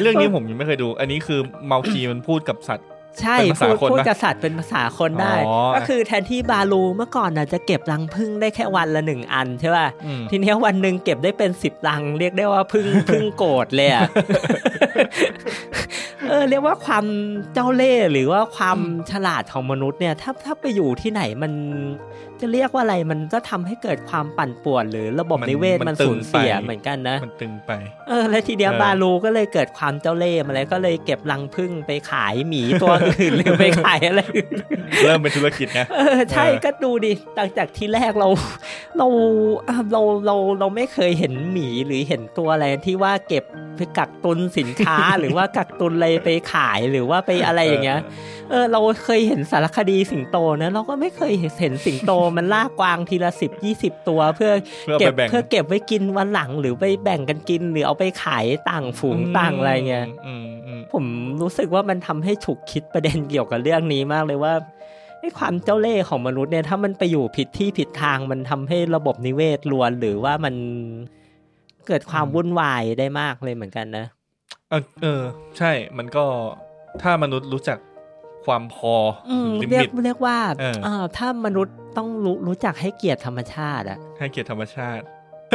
[0.00, 2.88] เรื่องนี้ผมยังไม่เคยดู อันนี้คือเมาคีมันพูดกับสัตว์
[3.20, 14.02] ใช่เป็นภาษาพูดคนพูดปะกบสัตว์เป็นภาษาคนได้อ๋อก็คือแทนที่บาลูเมื่อก่อนน่ะจะเก็บรังพึ่งได้แค่วันละหนึ่งอันใช่ป่ะอืมทีเนี้ยวันหนึ่งเก็บได้เป็นสิบรัง เรียกได้ว่าพึ่งพึ่งโกรธเลยอะ
[16.28, 17.04] เออเรียกว่าความ
[17.54, 18.78] เจ้าเล่ห์หรือว่าความ
[19.10, 21.52] ฉลาดของมนุษย์เนี่ย ถ้าถ้าไปอยู่ที่ไหนมัน
[22.42, 27.72] จะเรียกว่าอะไรมันก็ทำให้เกิดความปั่นป่วน หรือระบบมันนิเวศมันมันตึงสูญเสียไปเหมือนกันนะ มันตึงไป
[28.08, 34.56] เออ แล้วทีเดียวเออบาลูก็เลยเกิดความเจ้าเล่ห์มาเลยก็เลยเก็บรังพึ่งไปขายหมีตัวอื่นหรือไปขายอะไรอื่น
[35.02, 38.28] เริ่มเป็นธุรกิจไงเออใช่เออก็ดูดิตั้งจากที่แรกเรา
[38.98, 39.06] เรา
[39.68, 43.44] อะเราเราเราไม่เคยเห็นหมีหรือเห็นตัวอะไรที่ว่าเก็บ
[43.76, 48.00] ไปกักตุนสินค้าหรือว่ากักตุนอะไรไปขายหรือว่าไปอะไรอย่างเงี้ย
[48.50, 54.52] เออ เราเคยเห็นสารคดีสิงโตนะเราก็ไม่เคยเห็นสิงโตมันล่ากวางทีละสิบยี่สิบตัวเพื่อ
[54.84, 61.04] เพื่อเก็ไปบแบ่งเพื่อเก็บไว้กินวันหลังหรือไปแบ่งกันกินหรือเอาไปขายต่างฝูงต่างอะไรเงี้ยอืมอืมผม
[61.42, 64.54] รู้สึกว่ามันทำให้ฉุกคิดประเด็นเกี่ยวกับเรื่องนี้มากเลยว่า
[65.20, 70.54] ไอ้ความเจ้าเล่ห์ของมนุษย์เนี่ยถ้ามันไปอยู่ผิดที่ผิดทางมันทำให้ระบบนิเวศรวนหรือว่ามัน
[71.86, 74.06] เกิดความวุ่นวายได้มากเลยเหมือนกันนะ
[74.70, 75.22] เออเออ
[75.58, 76.24] ใช่ มันก็
[77.02, 77.78] ถ้ามนุษย์รู้จัก
[78.44, 78.94] ความพอ
[79.30, 85.04] อืมลิเรียมิกตเรียกว่าเออเอ่อถ้ามนุษย์ต้องรู้รู้จักให้เกียรติธรรมชาติอะให้เกียรติธรรมชาติ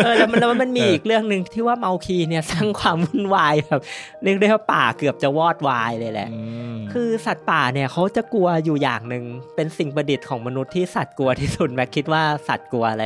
[0.03, 3.81] เออแล้วมันแล้วมันมีเอออีอีกเรื่องหนึ่งที่ว่าเมาคีเนี่ยสร้างความวุ่นวายแบบ
[4.23, 6.41] เรียกได้ว่าป่าเกือบจะวอดวายเลยแหละอื
[6.73, 9.23] มคือสัตว์ป่าเนี่ยเขาจะกลัวอยู่อย่างหนึ่ง
[9.55, 13.05] เป็นสิ่งประดิษฐ์ของมนุษย์ที่สัตว์กลัวที่สุดแม็กคิดว่าสัตว์กลัวอะไร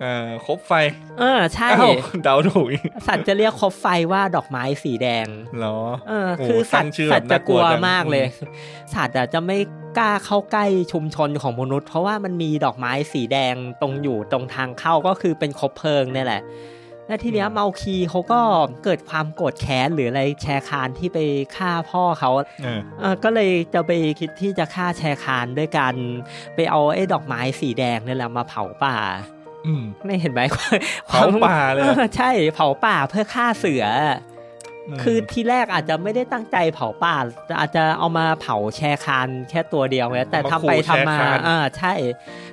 [0.00, 0.72] เอ่อคบไฟ
[1.18, 1.92] เออใช่อ้าว
[2.24, 5.26] เดาถูกอีกสัตว์จะเรียกคบไฟว่าดอกไม้สีแดง
[5.58, 5.78] เหรอ
[6.08, 8.26] เออโอ้คือสัตตั้งว์ชื่อสัตว์จะกลัวแบบน่ากลัวจังมากเลย
[8.94, 9.58] สัตว์อะจะไม่
[9.98, 16.42] กล้าเข้าใกล้ชุมชนของมนุษย์ เพราะว่ามันมีดอกไม้สีแดงตรงอยู่ตรงทางเข้าก็คือเป็นคบเพลิงเนี่ยแหละ
[17.08, 18.40] และทีเนี้ยเมาคีเขาก็
[18.84, 21.18] เกิดความโกรธแค้นหรืออะไรแชร์คานที่ไป
[21.56, 22.30] ฆ่าพ่อเขา
[22.62, 25.94] เออเออก็เลยจะไปคิดที่จะฆ่าแชร์คานด้วยการ
[26.54, 28.96] ไปเอาไอ้ดอกไม้สีแดงนี่แหละมาเผาป่า
[29.30, 29.35] อืม
[30.06, 30.40] ไม่เห็นไหม
[31.08, 33.84] เผาป่าเลยเหรอออใช่เผาป่าเพื่อฆ่าเสือ
[34.88, 37.16] อมคือทีแรกอาจจะไม่ได้ตั้งใจเผาป่า
[37.60, 41.92] อาจจะเอามาเผาแชร์คานแค่ตัวเดียวไงแต่ทำไปทำมาอ่าใช่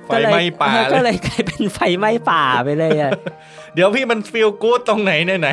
[0.06, 3.10] ไฟไหม้ป่าก็เลยเลยก็เลยกลายเป็นไฟไหม้ป่าไปเลยอะ
[3.74, 5.50] เดี๋ยวพี่มัน feel good ตรงไหนเนี่ยไหน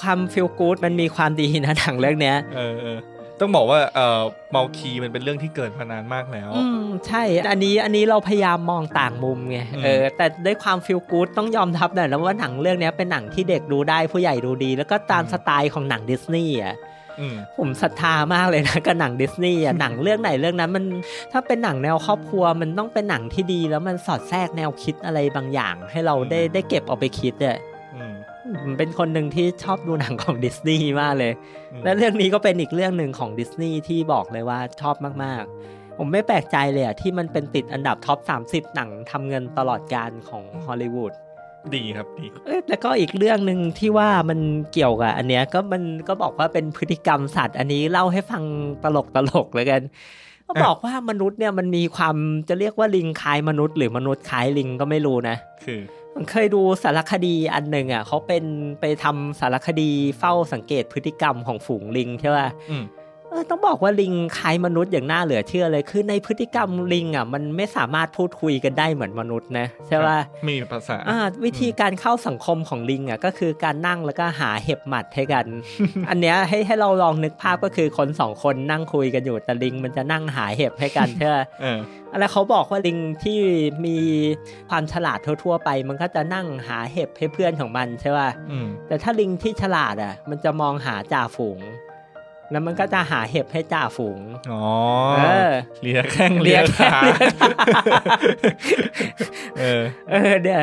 [0.00, 2.98] ความ feel good มันมีความดีนะหนังเรื่องเนี้ยเออเออ
[3.42, 4.20] ต้องบอกว่าเอ่อ
[4.50, 16.76] เมาคลีมันเป็นเรื่องที่เกิดมานานมากแล้ว อืมใช่ อันนี้อันนี้เราพยายามมองต่างมุมไงอืมเออแต่ด้วยความ feel good ต้องยอมรับหน่อยแล้วว่าหนังเรื่องเนี้ยเป็นหนังที่เด็กดูได้ผู้ใหญ่ดูดี แล้วก็ตามสไตล์ของหนังดิสนีย์อะ
[17.20, 20.84] อืมผมศรัทธามากเลยนะกับหนังดิสนีย์อะหนังเรื่องไหนเรื่องนั้นมัน
[21.32, 27.71] ถ้าเป็นหนังแนวครอบครัวมันต้องเป็นหนังที่ดี แล้วมันสอดแทรกแนวคิดอะไรบางอย่าง ให้เราได้ได้เก็บเอาไปคิดอะอืมผม
[28.78, 31.32] เป็นคนหนึ่งที่ชอบดูหนังของดิสนีย์มากเลย
[31.72, 38.18] อืมและเรื่องนี้ก็เป็นอีกเรื่องหนึ่งของดิสนีย์ที่บอกเลยว่าชอบมากๆ ผมไม่แปลกใจเลยอะที่มันเป็นติดอันดับ top
[38.48, 41.12] 30 หนังทำเงินตลอดกาลของฮอลลีวูด
[41.74, 44.38] ดีครับดีเอ้ยแล้วก็อีกเรื่องหนึ่งที่ว่ามัน
[44.72, 48.42] เกี่ยวกับอันเนี้ยก็มันก็บอกว่าเป็นพฤติกรรมสัตว์ อันนี้เล่าให้ฟัง
[48.84, 49.82] ตลกตลกๆเลยกัน
[50.48, 52.16] ก็บอกว่ามนุษย์เนี่ยมันมีความ
[52.48, 55.80] จะเรียกว่าลิงคล้ายมนุษย์ หรือมนุษย์คล้ายลิงก็ไม่รู้นะ คือ
[56.16, 58.44] มันเคยดูสารคดีอันหนึ่งอะเขาเป็น
[58.80, 62.48] ไปทำสารคดีเฝ้าสังเกตพฤติกรรมของฝูงลิงใช่ป่ะ
[63.50, 70.18] ต้องบอกว่าลิงคล้ายมนุษย์อย่างน่าเหลือเชื่อเลย คือในพฤติกรรมลิงอะมันไม่สามารถพูดคุยกันได้เหมือนมนุษย์นะใช่ป่ะ
[70.48, 75.46] มีภาษาอ่าวิธีการเข้าสังคมของลิงอะก็คือการนั่งแล้วก็หาเห็บหมัดให้กัน
[76.08, 81.78] อันเนี้ยให้ให้เราลองนึกภาพก็คือคนสองคนนั่งคุยกันอยู่แต่ลิงมันจะนั่งหาเห็บให้กันใช่ปะเออ
[82.18, 83.38] แล้วเขาบอกว่าลิงที่
[83.86, 83.98] มี
[84.70, 91.60] ความฉลาดทั่วๆไป มันก็จะนั่งหาเห็บให้เพื่อนของมันใช่ป่ะอืมแต่ถ้าลิงที่ฉลาดอะ มันจะมองหาจ่าฝูง
[92.52, 94.20] แล้วมันก็จะหาเห็บให้จ่าฝูง
[94.52, 94.64] อ๋อ
[95.18, 97.52] เออเลียแข้งเลีเลียแข้งเลียขา
[99.58, 100.62] เออ เออเนี่ย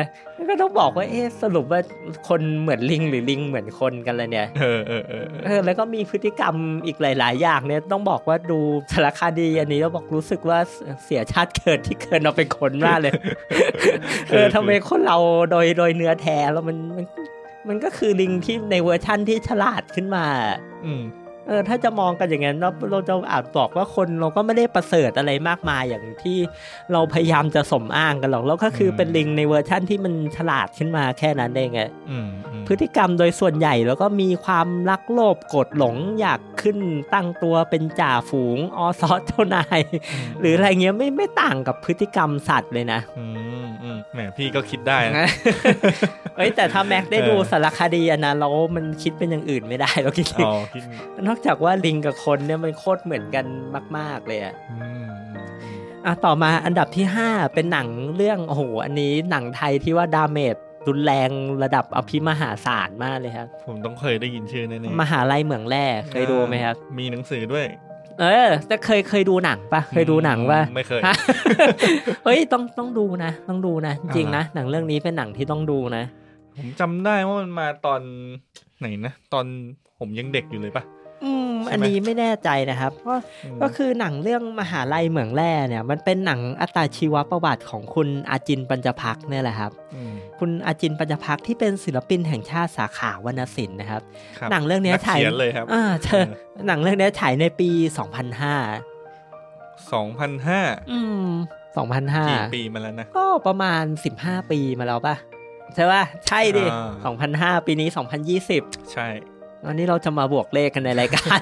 [0.50, 1.80] ก็ต้องบอกว่า เอ๊ะ สรุปว่า
[2.28, 6.54] คนเหมือนลิงหรือลิงเหมือนคนกันเลยเนี่ย เออเออเออเออแล้วก็มีพฤติกรรม
[6.86, 8.58] อีกหลาย ๆ อย่างเนี่ย ต้องบอกว่าดู
[8.92, 10.58] สารคดีอันนี้แล้วบอกรู้สึกว่า
[11.04, 13.12] เสียชาติเกิดที่เกิดเราเป็นคนมากเลย
[14.30, 15.16] เออทำไมคนเรา
[15.50, 17.06] โดยโดยเนื้อแท้แล้วมันมัน
[17.68, 20.26] มันก็คือลิงที่ในเวอร์ชั่นที่ฉลาดขึ้นมา
[20.84, 21.02] อืม
[21.50, 26.38] เออถ้าจะมองกันอย่างนั้นเราเราจะอาจบอกว่าคนเราก็ไม่ได้ประเสริฐอะไรมากมายอย่างที่
[26.92, 36.78] เราพยายามจะสมอ้างกันหรอกแล้วก็คือเป็นลิงในเวอร์ชั่นที่มันฉลาดขึ้นมาแค่นั้นเองอะอืมอืมพฤติกรรมโดยส่วนใหญ่แล้วก็มีความรักโลภโกรธหลงอยากขึ้น
[37.14, 39.80] ตั้งตัวเป็นจ่าฝูงสอพลอเจ้านาย
[40.40, 43.26] หรืออะไรเงี้ยไม่ไม่ต่างกับพฤติกรรมสัตว์เลยนะอื
[43.66, 45.26] มอืมแหมพี่ก็คิดได้นะ
[46.36, 50.82] เเอ้ยแต่ถ้าแม็กได้ดูเออสารคดีอันนั้นเรามันคิดเป็นอย่างอื่นไม่ได้เราคิดอ๋อคิด
[51.26, 53.46] นอกจากว่าลิงกับคนเนี่ยมันโคตรเหมือนกัน
[53.96, 60.56] มาก ๆ เลยอะอืมอืมอืมอะต่อมาอันดับที่ 5 เป็นหนังเรื่องโอ้โหอันนี้หนังไทยที่ว่าดาเมจ
[60.88, 61.30] รุนแรง
[61.62, 67.66] ระดับอภิมหาศาลมากเลยครับ ผมต้องเคยได้ยินชื่อแน่ๆมหาลัยเหมืองแร่เคยดูไหมครับ มีหนังสือด้วย
[68.20, 71.14] เออแต่เคยเคยดูหนังปะเคยดูหนังปะไม่เคยฮะ
[72.24, 76.04] เฮ้ยต้องต้องดูนะ ต้องดูนะจริงๆนะอ่าหนังเรื่องนี้เป็นหนังที่ต้องดูนะ
[76.56, 78.00] ผมจำได้ว่ามันมาตอน
[78.80, 79.46] ไหนนะ ตอน
[79.98, 80.84] ผมยังเด็กอยู่เลยปะ
[81.24, 94.02] อืมใช่ไหมอันนี้ไม่แน่ใจนะครับเพราะอืมก็คือหนังเรื่องมหาลัยเหมืองแร่เนี่ย มันเป็นหนังอัตชีวประวัติของคุณอาจินปัญจพักษ์เนี่ยแหละครับอืมคุณอาจินปัญจพักษ์ที่เป็นศิลปินแห่งชาติสาขาวรรณศิลป์นะครับ
[94.38, 96.24] ครับหนังเรื่องนี้นักถ่ายเขียนเลยครับอ่าเธอ
[96.66, 97.92] หนังเรื่องนี้ฉายในปี2005
[99.92, 100.60] สองพันห้า
[100.92, 101.26] อืม
[101.76, 103.84] กี่2005ปีมาแล้วนะก็ประมาณ
[104.18, 105.16] 15ปีมาแล้วป่ะ
[105.74, 107.88] ใช่ป่ะใช่ดิอ่า2005ปีนี้
[108.40, 109.06] 2020ใช่
[109.66, 111.38] วันนี้เราจะมาบวกเลขกันในรายการ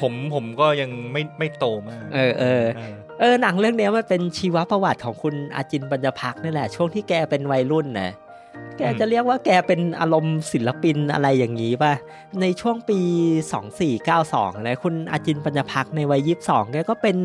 [0.00, 8.12] ผมผมก็ยังไม่ไม่โตมาก เออเออเออเออหนังเรื่องเนี้ยมันเป็นชีวประวัติของคุณอาจินปัญญพักษ์นี่แหละ ช่วงที่แกเป็นวัยรุ่นนะ
[8.78, 11.94] แกจะเรียกว่าแกเป็นอารมณ์ศิลปินอะไรอย่างนี้ป่ะ
[12.40, 12.98] ในช่วงปี
[13.82, 17.16] 2492 นะคุณอาจินปัญญพักษ์ในวัย 22 แกก็เป็น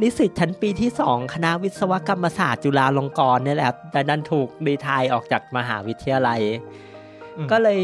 [0.00, 6.85] นิสิตชั้นปีที่ 2 คณะวิศวกรรมศาสตร์จุฬาลงกรณ์เนี่ยแหละครับแต่ดันถูกรีไทายออกจากมหาวิทยาลัยอืม
[7.50, 7.80] ก็เลย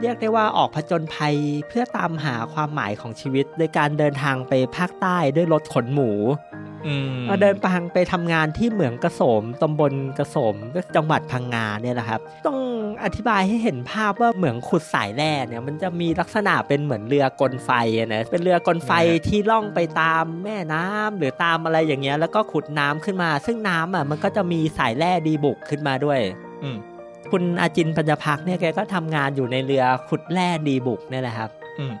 [0.00, 1.34] เรียกได้ว่าออกผจญภัย
[1.68, 6.10] เพื่อตามหาความหมายของชีวิต โดยการเดินทางไปภาคใต้ด้วยรถขนหมู
[6.86, 6.94] อื
[7.26, 10.54] มเดินทางไปทำงานที่เหมืองกระโสมตำบลกระโสม
[10.96, 12.60] จังหวัดพังงาเนี่ยแหละครับ ต้อง
[13.04, 18.92] อธิบายให้เห็นภาพว่าเหมืองขุดสายแร่เนี่ย มันจะมีลักษณะเป็นเหมือนเรือกลไฟอะนะเป็นเรือกลไฟ
[19.28, 26.20] ที่ล่องไปตามแม่น้ำหรือตามอะไรอย่างเงี้ยแล้วก็ขุดน้ำขึ้นมา ซึ่งน้ำอะมันก็จะมีสายแร่ดีบุกขึ้นมาด้วย
[26.62, 26.78] อืม
[27.30, 31.94] คุณอาจินปัญญพักษ์เนี่ยแกก็ทำงานอยู่ในเรือขุดแร่ดีบุกเนี่ยแหละครับ อืม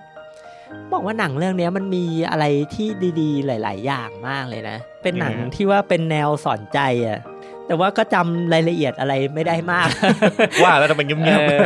[0.92, 2.44] บอกว่าหนังเรื่องเนี้ยมันมีอะไร
[2.74, 2.88] ที่
[3.20, 7.18] ดีๆ หลาย ๆ อย่างมากเลยนะ เป็นหนังที่ว่าเป็นแนวสอนใจอะ
[7.66, 9.88] แต่ว่าก็จำรายละเอียดอะไรไม่ได้มาก
[10.62, 11.60] ว่าแล้วทำไมเงียบเออ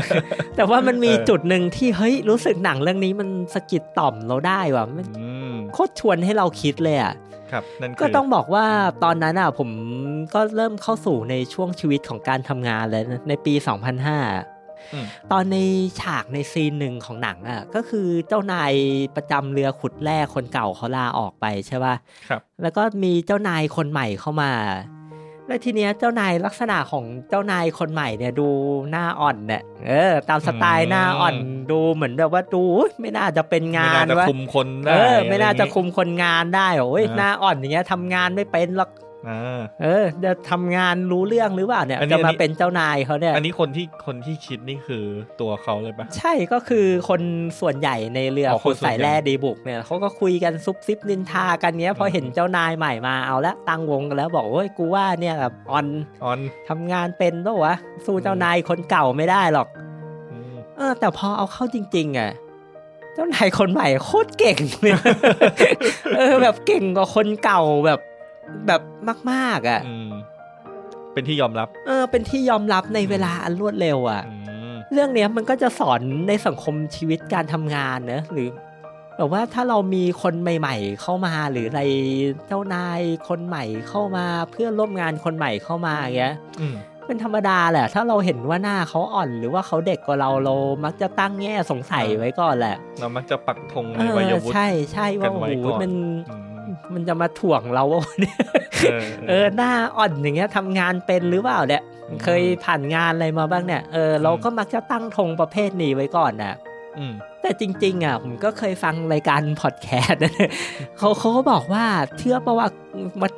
[0.56, 7.12] แต่ว่ามันมีเออจุดหนึ่งที่เฮ้ยรู้สึกหนังเรื่องนี้มันสะกิดต่อมเราได้ว่ะมันๆอืมโคตรชวนให้เราคิดเลยอะ
[7.53, 8.66] ครับนั่นคือก็ต้องบอกว่า
[9.05, 9.70] ตอนนั้นอะผม
[10.34, 15.57] ก็เริ่มเข้าสู่ในช่วงชีวิตของการทำงานเลยนะในปี 2005อืมตอนใน
[16.01, 18.72] ฉากในซีนหนึ่งของหนังอะก็คือเจ้านาย
[19.16, 21.94] ประจำเรือขุดแร่คนเก่าเขาลาออกไปใช่ป่ะ
[22.28, 24.53] ครับ แล้วก็มีเจ้านายคนใหม่เข้ามา
[25.49, 28.49] แล้วทีเนี้ยเจ้านายลักษณะของเจ้านายคนใหม่เนี่ยดู
[28.90, 31.34] หน้าอ่อนเนี่ยเออ ตามสไตล์หน้าอ่อน
[31.70, 39.07] ดูเหมือนแบบว่าดูอุ๊ยไม่น่าจะเป็นไม่งาน่านจะวะคุมคนเอได้อไม่น่าจะคุมมคนงานได้โอ้ยอ่าหน้าอ่อนอย่างเงี้ยทำงานไม่เป็นหรอกอ่า
[39.82, 45.04] เออ จะทำงานรู้เรื่องหรือเปล่าเนี่ยอันนี้จะอัมานนี้เป็นเจ้านายเขาเนี่ย อันนี้คนที่คนที่คิดนี่คือ
[45.40, 47.22] ตัวเขาเลยปะใช่ก็คือคน
[47.60, 55.86] ส่วนใหญ่ในเรืออ๋อขุดคนส่วนสายใหญ่แร่ดีบุกเนี่ยเขาก็คุยกันซุบซิบนินทากันเนี้ยพออืมเห็นเจ้านายใหม่มาเอาละตั้งวงกันแล้วบอกโอ้ยกูว่าเนี่ยแบบออน
[56.24, 56.38] ออน
[56.68, 57.74] ทำงานเป็นปะวะ
[58.06, 59.68] สู้เจ้านายคนเก่าไม่ได้หรอก
[60.30, 62.30] อืมเออ แต่พอเอาเข้าจริง ๆ อะ
[63.14, 64.94] เจ้านายคนใหม่โคตรเก่งเลย
[66.16, 68.00] เออแบบเก่งกว่าคนเก่าแบบ
[68.66, 68.80] แบบ
[69.30, 70.11] มากๆอะอืม
[71.12, 74.36] เป็นที่ยอมรับ เออ เป็นที่ยอมรับในเวลาอันรวดเร็วอะอื
[74.70, 78.49] มเรื่องเนี้ยมันก็จะสอนในสังคมชีวิตการทำงานเนอะหรือ
[79.16, 81.82] แบบว่าถ้าเรามีคนใหม่ ๆ เข้ามาหรืออะไร
[82.46, 86.74] เจ้านายคนใหม่เข้ามาเพื่อนร่วมงานคนใหม่เข้ามาอย่างเงี้ยอืม
[87.07, 95.92] เป็นธรรมดาแหละ ถ้าเราเห็นว่าหน้าเขาอ่อนหรือว่าเขาเด็กกว่าเราเรามักจะตั้งแง่สงสัยไว้ก่อนแหละ เรามักจะปักธงเอในวัยอวุฒิใช่ใช่ว่ากันโอ้ไว้โหก่อนมัน
[96.30, 96.36] อื
[96.79, 98.39] มมันจะมาถ่วงเราวะเนี่ย
[98.81, 106.57] เออเออหน้าอ่อนอย่างเงี้ยทำงานเป็นหรือเปล่าเนี่ยอืมเคยผ่านงานอะไรมาบ้างเนี่ยเออเราก็มักจะตั้งธงประเภทนี้ไว้ก่อนนะ
[106.99, 110.33] อืมแต่จริง ๆ อะ ผมก็เคยฟังรายการพอดแคสต์นะ
[110.99, 111.85] เขาเขาก็บอกว่า
[112.18, 112.76] เชื่อประวัติ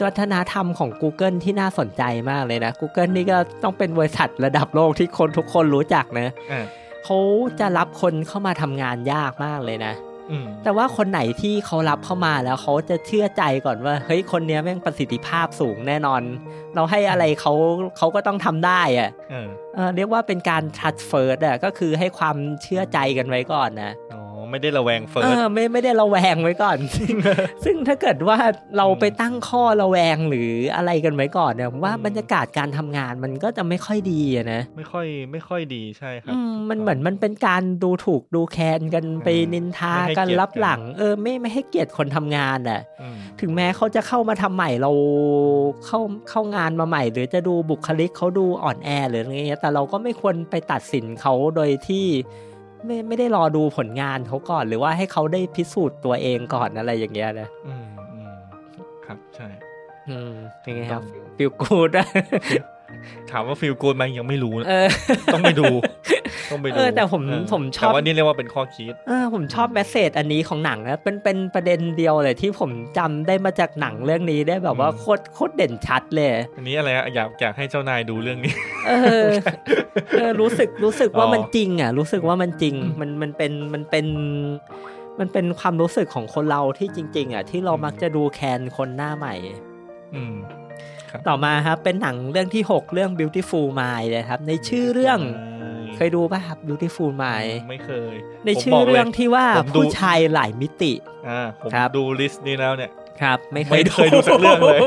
[0.05, 6.65] วัฒนธรรมของ Google ที่น่าสนใจมากเลยนะ Google นี่ก็ต้องเป็นบริษัทระดับโลกที่คนทุกคนรู้จักนะอ่า
[7.05, 7.19] เขา
[7.61, 10.10] จะรับคนเข้ามาทำงานยากมากเลยนะอืม
[10.65, 16.23] แต่ว่าคนไหนที่เขารับเข้ามาแล้วเขาจะเชื่อใจก่อนว่าเฮ้ยคนเนี้ยแม่งประสิทธิภาพสูงแน่นอน
[16.75, 17.53] เราให้อะไรเขา
[17.97, 27.15] เขาก็ต้องทำได้อะเออเออเรียกว่าเป็นการ trust first อะก็คือให้ความเชื่อใจกันไว้ก่อนนะอ๋อ ไม่ได้ระแวง firstไม่ไม่ได้ระแวงไว้ก่อนซึ่ง
[27.65, 28.39] ซึ่งถ้าเกิดว่า
[28.77, 44.93] เราไปตั้งข้อระแวงหรืออะไรกันไว้ก่อนเนี่ยผมว่าอืมบรรยากาศการทำงานมันก็จะไม่ค่อยดีอะนะไม่ค่อยไม่ค่อยดีใช่ครับอืมมันเหมือนมันเป็นการดูถูกดูแคลนกันไปอืมไม่ให้เกียรติกัน นินทากันลับหลัง เออไม่ไม่ให้เกียรติคนทำงานอะอืมถึงแม้เขาจะเข้ามาทำใหม่เรา
[45.87, 52.07] เข้าเข้างานมาใหม่ หรือจะดูบุคลิกเขาดูอ่อนแอหรืออะไรเงี้ยแต่เราก็ไม่ควรไปตัดสินเขาโดยที่
[52.87, 58.35] ไม่ไม่ได้รอดูผลงานเขาก่อน หรือว่าให้เขาได้พิสูจน์ตัวเองก่อนอะไรอย่างเงี้ยนะอืมอืม
[59.07, 59.49] ครับใช่
[60.09, 60.33] อืม
[60.67, 61.91] ยังไงครับต้อง feel good
[63.33, 64.89] ถามว่า feel good ไหมยังไม่รู้นะเออ
[65.33, 65.65] ต้องไปดู
[66.51, 78.55] ต้องไปดูเออแต่ผมผมชอบแต่ว่านี่เรียกว่าเป็นข้อคิดเออผมชอบ message อันนี้ของหนังนะเป็นเป็นประเด็นเดียวเลยที่ผมจำได้มาจากหนังเรื่องนี้ได้แบบว่าอืมโคตรโคตรเด่นชัดเลย อันนี้อะไรอะอยากอยากให้เจ้านายดูเรื่องนี้
[78.89, 78.93] เอ
[79.25, 79.29] อ
[80.19, 84.07] เออรู้สึกรู้สึกว่าอ๋อมันจริง อะ รู้สึกว่ามันจริงอืมมันมันเป็นมันเป็น
[85.21, 89.35] มันเป็นความรู้สึกของคนเราที่จริง ๆ อะ ที่เราอืมมักจะดูแคนคนหน้าใหม่
[90.15, 90.35] อืม
[91.29, 95.19] ต่อมาครับเป็นหนังเรื่องที่ 6 เรื่อง Beautiful Mind นะครับ ในชื่อเรื่อง
[95.97, 100.93] เคยดูป่ะครับ Beautiful Mind ไม่เคย ในผมชื่อบกลยเรื่องที่ว่าผมดูผู้ชายหลายมิติ
[101.29, 102.91] อ่าผมครับดูลิสต์นี้แล้วเนี่ย
[103.23, 104.81] ครับ ไม่เคไม่ยเคยดูสักเรื่องเลย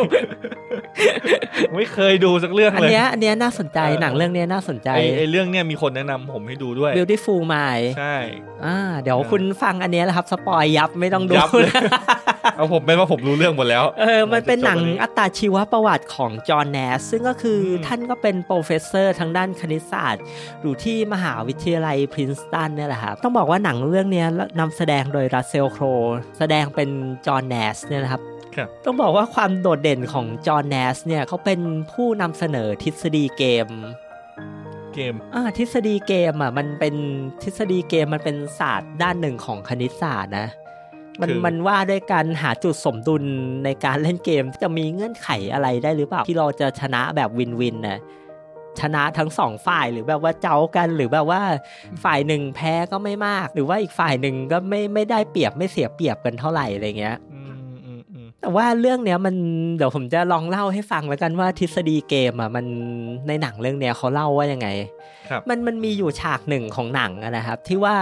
[1.76, 8.17] ไม่เคยดูสักเรื่องอันเลยเนี้ยอันเนี้ยน่าสนใจเออหนังเรื่องเนี้ยน่าสนใจไอไอเรื่องเนี้ยมีคนแนะนำผมให้ดูด้วย Beautiful Mind ใช่
[8.65, 11.49] อ่าเดี๋ยวเออคุณฟังอันเนี้ยแหละครับ สปอยยับไม่ต้องดูยับ
[12.43, 20.23] เลยเอาผมเป็นว่าผมรู้เรื่องหมดแล้ว เออ มันเป็นหนังจะจบอัอัตราชีวประวัติของจอห์นแนส ซึ่งก็คืออมท่านก็เป็นโปรเฟสเซอร์ทางด้านคณิตศาสตร์
[20.61, 24.27] อยู่ที่มหาวิทยาลัยพรินสตันเนี่ยแหละครับ ต้องบอกว่าหนังเรื่องเนี้ย
[24.59, 25.83] นำแสดงโดยรัสเซลโคร
[26.39, 26.89] แสดงเป็น
[27.25, 28.21] จอห์นแนชเนี่ยนะครับ
[28.55, 31.59] ครับต้องบอกว่าความโดดเด่นของจอห์นแนชเนี่ยเขาเป็น
[31.91, 33.67] ผู้นำเสนอทฤษฎีเกม
[34.93, 36.95] เกมอ่าทฤษฎีเกมอะมันเป็น
[37.43, 40.47] ทฤษฎีเกมมันเป็นศาสตร์ด้านหนึ่งของคณิตศาสตร์นะ
[41.22, 43.24] มันคือมันว่าด้วยการหาจุดสมดุล
[43.66, 47.99] ในการเล่นเกมจะมีเงื่อนไขอะไรได้หรือเปล่า ที่เราจะชนะแบบ win-win นะ
[48.82, 51.41] ชนะทั้งสองฝ่ายหรือแบบว่าเจ้ากัน หรือแบบว่า
[52.03, 57.55] ฝ่ายหนึ่งแพ้ก็ไม่มาก หรือว่าอีกฝ่ายหนึ่งก็ไม่ไม่ได้เปรียบไม่เสียเปรียบกันเท่าไหร่อะไรเงี้ยอืม
[57.86, 59.36] อืมอืมแต่ว่าเรื่องเนี้ยมัน
[59.78, 62.66] เดี๋ยวผมจะลองเล่าให้ฟังแล้วกันว่าทฤษฎีเกมอะมัน
[63.28, 64.68] ในหนังเรื่องเนี้ยเขาเล่าว่ายังไง
[65.22, 67.95] ครับ มันมันมีอยู่ฉากหนึ่งของหนังอะนะครับ ที่ว่า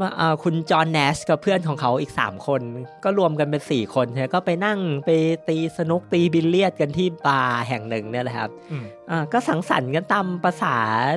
[0.00, 2.60] มาเอ่อคุณจอห์นแนชกับเพื่อนของเขาอีก 3 คน
[3.04, 5.10] ก็รวมกันเป็น 4 คนใช่ไหมก็ไปนั่งไป
[5.48, 10.76] ตีสนุกตีบิลเลียดกันที่บาร์แห่งหนึ่งเนี่ยแหละครับอืมอ่าก็สังสรรค์กันตามภาษา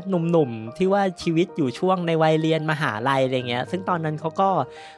[0.09, 4.49] หนุ่มๆ ที่ว่าชีวิตอยู่ช่วงในวัยเรียนมหาลัยอะไรเงี้ย ซึ่งตอนนั้นเขาก็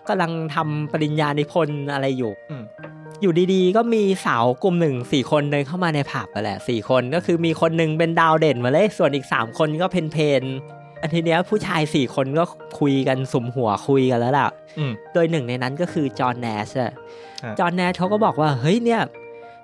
[0.08, 2.66] กำลังทำปริญญานิพนธ์อะไรอยู่อืม
[3.22, 12.44] อยู่ดีๆ ก็มีสาวกลุ่มหนึ่งสี่คนเดินเข้ามาในผับไปแหละสี่คนก็คือมีคนหนึ่งเป็นดาวเด่นมาเลย ส่วนอีกสามคนก็เพนเพนๆอันทีเนี้ยผู้ชายสี่คนก็
[12.80, 14.48] คุยกันสุมหัวคุยกันแล้วล่ะ
[14.80, 16.92] อืมโดยหนึ่งในนั้นก็คือจอห์นแนชอะ
[17.44, 19.02] ฮะจอห์นแนชเขาก็บอกว่าเฮ้ยเนี่ย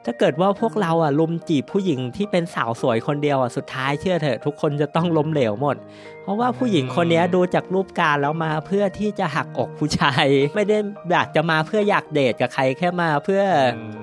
[0.05, 5.75] ถ้าเกิดว่าพวกเราอะลุมจีบผู้หญิงที่เป็นสาวสวยคนเดียวอะสุดท้ายเชื่อเถอะทุกคนจะต้องล้มเหลวหมด
[6.21, 10.77] เพราะว่าผู้หญิงคนเนี้ยดูจากรูปการแล้วมาเพื่อที่จะหักอกผู้ชาย ไม่ได้
[11.11, 13.43] อยากจะมาเพื่ออยากเดทกับใครแค่มาเพื่อ
[13.77, 13.95] อม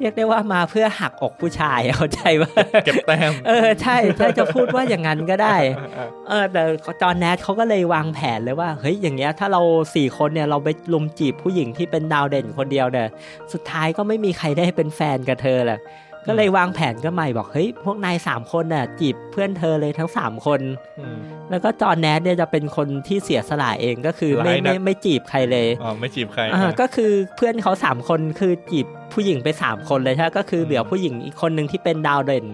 [0.00, 2.52] เรียกได้ว่ามาเพื่อหักอกผู้ชายเข้าใจว่า
[2.84, 5.56] เก็บแต้มเออใช่ถ้าจะพูดว่าอย่างนั้นก็ได้
[5.96, 6.62] อ่าเออแต่
[7.02, 9.62] จอห์นแนทเขาก็เลยวางแผนเลยว่าเฮ้ยอย่างเงี้ยถ้าเรา
[9.94, 13.08] สี่คนเนี่ยเราไปลุมจีบผู้หญิงที่เป็นดาวเด่นคนเดียวเนี่ย
[13.52, 15.80] สุดท้ายก็ไม่มีใครได้เป็นแฟนกับเธอแหละ
[16.26, 20.60] ก็เลยวางแผนก็ใหม่บอกเฮ้ยพวกนายสามคนน่ะ จีบเพื่อนเธอเลยทั้งสามคน
[21.00, 21.18] อืม
[21.50, 32.46] แล้วก็จอห์นแนทเนี่ยจะเป็นคนที่เสียสละเองก็คือไม่ร้ายนัไม่กไม่จีบใครเลยอ๋อไม่จีบใครอ่าอะก็คือเพื่อนเขาสามคนคือจีบผู้หญิงไปสามคนเลยใช่ไหมก็คือเหลือผู้หญิงอีกคนหนึ่งที่เป็นดาวเด่น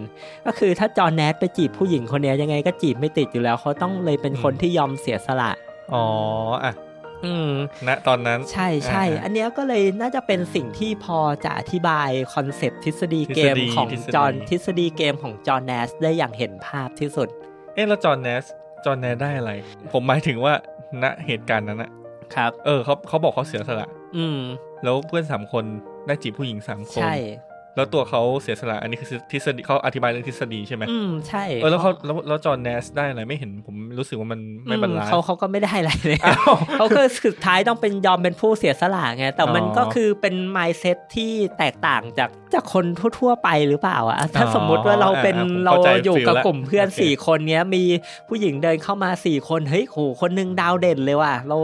[0.46, 5.50] ก็คือถ้าจอห์นแนทไปจีบผู้หญิงคนเนี้ยยังไงก็จีบไม่ติดอยู่แล้วเขาต้องเลยเป็นคนที่ยอมเสียสละ
[5.94, 6.04] อ๋อ
[6.64, 6.93] อะอืม
[7.88, 17.28] ณตอนนั้นใช่ใช่อ่าอันเนี้ยก็เลยน่าจะเป็นสิ่งที่พอจะอธิบายคอนเซปต์ทฤษฎีเกมทฤษฎีของทฤษฎีจอห์นทฤษฎีเกมของจอห์นแนสได้อย่างเห็นภาพที่สุด
[17.74, 18.44] เอ๊ะแล้วจอห์นแนส
[18.84, 19.52] จอห์นแนสได้อะไร
[19.92, 20.54] ผมหมายถึงว่า
[21.02, 21.90] ณเหตุการณ์นั้นอะ
[22.34, 24.38] ครับ เออเขาเขาบอกเขาเสียสละ อืม
[24.84, 25.64] แล้วเพื่อนสามคน
[26.06, 27.14] ได้จีบผู้หญิงสามคนใช่
[27.76, 42.84] แล้วตัวเขาเสียสละอันนี้คือทฤษฎีเขาอธิบายเรื่องทฤษฎีใช่ไหมอืมใช่เออแล้วเขาแล้วแล้วจอห์นแนสได้อะไรไม่เห็นผมรู้สึกว่ามันไม่บรรลัยเขาเขาก็ไม่ได้อะไรเลยอ้าวเขาคือสุดท้ายต้องเป็นยอมเป็นผู้เสียสละไงแต่มันอ๋อก็คือเป็น mindset ที่แตกต่างจากจากคน
[43.18, 47.82] ทั่ว ๆ ไปหรือเปล่าอะถ้าอ๋อสมมุติว่าเราเป็นอะผมเราเข้าใจอยู่กับ feel ละกลุ่มเพื่อนโอเคสี่คนเนี้ยมี
[48.28, 51.58] ผู้หญิงเดินเข้ามาสี่คนเฮ้ยโหคนหนึงดาวเด่นเลยว่ะเรา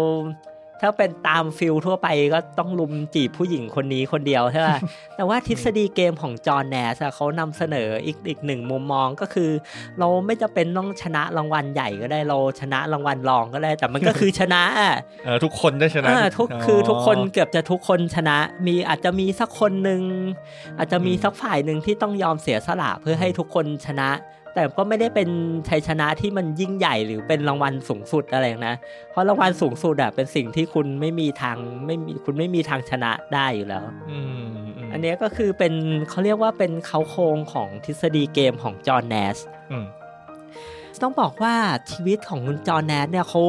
[0.80, 4.78] ถ้าเป็นตามฟิลทั่วไปก็ต้องลุมจีบผู้หญิงคนนี้คนเดียวใช่ป่ะ
[5.16, 9.50] แต่ว่าทฤษฎีเกมของจอห์นแนสอะเขานำเสนออีกอีกหนึ่งมุมมองก็คือ
[9.98, 20.02] เราไม่จะเป็นต้องชนะรางวัลใหญ่ก็ได้เราชนะรางวัลรองก็ได้ แต่มันก็คือชนะอะเออทุกคนได้ชนะอ่าทุกคือทุกคนเกือบจะทุกคนชนะ มีอาจจะมีสักคนหนึ่ง
[20.78, 24.10] อาจจะมีสักฝ่ายหนึ่งที่ต้องยอมเสียสละเพื่อให้ทุกคนชนะ
[24.54, 25.28] แต่ก็ไม่ได้เป็น
[25.68, 28.76] ชัยชนะที่มันยิ่งใหญ่หรือเป็นรางวัลสูงสุดอะไรนะ
[29.10, 35.74] เพราะรางวัลสูงสุดอะเป็นสิ่งที่คุณไม่มีทางไม่มีคุณไม่มีทางชนะได้อยู่แล้วอืมมอันเนี้ยก็คือเป็น
[36.08, 39.38] เขาเรียกว่าเป็นเขาโครงของทฤษฎีเกมของจอห์นแนส
[39.72, 39.86] อืม
[41.02, 41.54] ต้องบอกว่า
[41.90, 43.42] ชีวิตของคุณจอห์นแนทเนี่ยเขา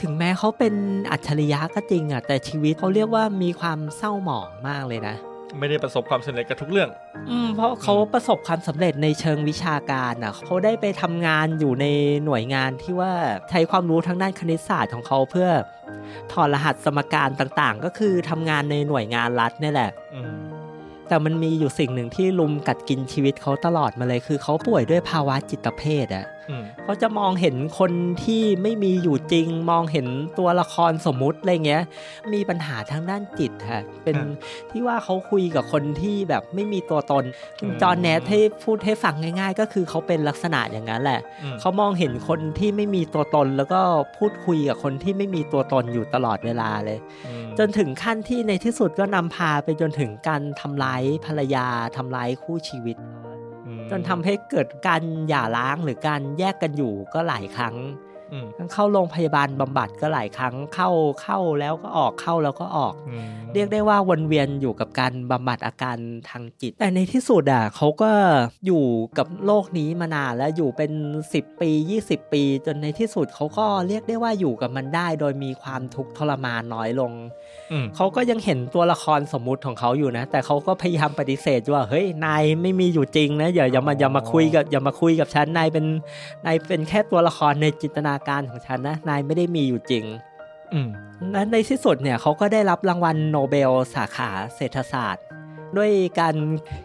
[0.00, 0.74] ถึงแม้เขาเป็น
[1.10, 5.16] อัจฉริยะก็จริงอะแต่ชีวิตเขาเรียกว่ามีความเศร้าหมองมากเลยนะ
[5.58, 6.90] ไม่ได้ประสบความสำเร็จกับทุกเรื่อง
[7.30, 11.86] อืมเพราะเขาประสบความสำเร็จในเชิงวิชาการอะเขาได้ไปทำงานอยู่ใน
[12.24, 13.12] หน่วยงานที่ว่า
[13.50, 15.48] ใช้ความรู้ทางด้านคณิตศาสตร์ของเขาเพื่อ
[16.32, 20.20] ถอดรหัสสมการต่างๆ ก็คือทำงานในหน่วยงานรัฐนี่แหละอื
[21.08, 26.26] แต่มันมีอยู่สิ่งหนึ่งที่ลุมกัดกินชีวิตเขาตลอดมาเลยคือเขาป่วยด้วยภาวะจิตเภทอะ
[26.84, 27.92] เขาจะมองเห็นคน
[28.24, 30.06] ที่ไม่มีอยู่จริง มองเห็น
[30.38, 31.82] ตัวละครสมมุติอะไรเงี้ย
[32.32, 34.16] มีปัญหาทางด้านจิตค่ะเป็น
[34.70, 37.24] ที่ว่าเขาคุยกับคนที่แบบไม่มีตัวตน
[37.58, 43.80] คุณจอห์นแนทให้พูดให้ฟังง่าย ๆ ก็คือเขาเป็นลักษณะอย่างนั้นแหละอืมเขามองเห็นคนที่ไม่มีตัวตน แล้วก็
[44.18, 51.66] พูดคุยกับคนที่ไม่มีตัวตนอยู่ตลอดเวลาเลยอืมจนถึงขั้นที่ในที่สุดก็นำพาไปจนถึงการทำร้ายภรรยา
[51.96, 53.25] ทำร้ายคู่ชีวิตอืม
[53.90, 57.76] จนทำให้เกิดการหย่าร้างหรือการแยกกันอยู่ก็หลายครั้ง
[58.32, 60.90] อืมเข้าโรงพยาบาลบำบัดก็หลายครั้งเข้า
[61.22, 65.96] เข้าแล้วก็ออกเข้าแล้วก็ออกอืมเรียกได้ว่าวนเวียนอยู่กับการบำบัดอาการ
[66.30, 68.10] ทางจิต แต่ในที่สุดอะเขาก็
[68.66, 68.84] อยู่
[69.18, 70.92] กับโลกนี้มานานแล้วอยู่เป็น
[71.30, 71.70] 10 ปี
[72.04, 77.12] 20 ปี จนในที่สุดเขาก็เรียกได้ว่าอยู่กับมันได้ โดยมีความทุกข์ทรมานน้อยลง
[77.72, 85.84] อืมเขาก็ยังเห็นตัวละครสมมุติของเขาอยู่นะ แต่เขาก็พยายามปฏิเสธว่าเฮ้ยนายไม่มีอยู่จริงนะอย่าอย่ามาอย่ามาคุยกับอย่ามาคุยกับฉันนายเป็น
[86.46, 90.04] นายเป็นแค่ตัวละครในจินตนาการของฉันนะ นายไม่ได้มีอยู่จริง
[90.72, 90.88] อืม
[91.32, 95.24] และในที่สุดเนี่ยเขาก็ได้รับรางวัลโนเบลสาขาเศรษฐศาสตร์
[95.76, 95.90] ด้วย
[96.20, 96.34] การ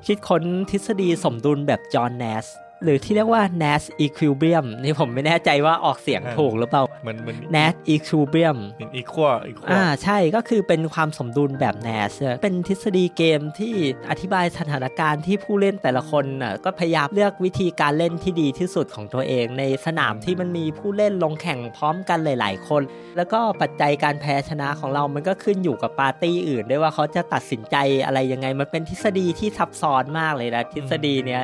[0.05, 2.45] คิดค้นทฤษฎีสมดุลแบบจอห์นแนส
[2.84, 13.73] หรือที่เรียกว่า Nash equilibrium นี่ผมไม่แน่ใจว่าออกเสียงถูกหรือเปล่าเหมือนเหมือน Nash equilibrium เป็นอีควออีควออ่าใช่ก็คือเป็นความสมดุลแบบ Nash อะเป็นทฤษฎีเกมที่
[14.09, 22.82] อธิบายสถานการณ์ที่ผู้เล่นแต่ละคนน่ะก็พยายามเลือกวิธีการเล่นที่ดีที่สุดของตัวเอง ในสนามที่มันมีผู้เล่นลงแข่งพร้อมกันหลาย ๆ คน
[23.17, 27.75] แล้วก็ปัจจัยการแพ้ชนะของเรามันก็ขึ้นอยู่กับปาร์ตี้อื่นด้วยว่าเขาจะตัดสินใจ
[28.05, 31.43] อะไรยังไงมันเป็นทฤษฎีที่ซับซ้อนมากเลยนะทฤษฎีเนี้ย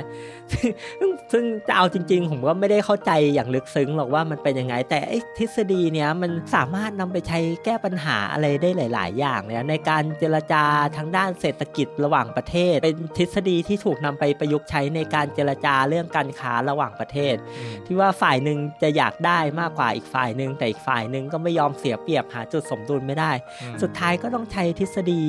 [1.32, 10.64] ซึ่งซึ่งจะเอาจริง ๆ ผมก็ไม่ได้เข้าใจอย่างลึกซึ้งหรอกว่ามันเป็นยังไง แต่ไอ้ทฤษฎีเนี้ยมันสามารถนำไปใช้แก้ปัญหาอะไรได้หลาย ๆ อย่างเนี่ยในการเจรจา
[10.98, 25.22] ทางด้านเศรษฐกิจระหว่างประเทศ เป็นทฤษฎีที่ถูกนำไปประยุกต์ใช้ในการเจรจาเรื่องการค้าระหว่างประเทศอืมที่ว่าฝ่ายหนึ่งจะอยากได้มากกว่าอีกฝ่ายหนึ่งแต่อีกฝ่ายหนึ่งก็ไม่ยอมเสียเปรียบหาจุดสมดุลไม่ได้อืมสุดท้ายก็ต้องใช้ทฤษฎี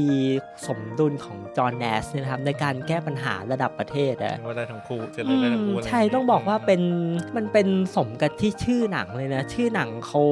[0.67, 6.83] สมดุลของจอห์นแนสเนี่ยนะครับในการแก้ปัญหาระดับประเทศอะว่าได้ทั้งคู่เจะอืได้ทั้งมคู่ะไรใช่ต้องบอกว่าเป็น
[7.37, 10.23] มันเป็นสมกับที่ชื่อหนังเลยนะ ชื่อหนังเขา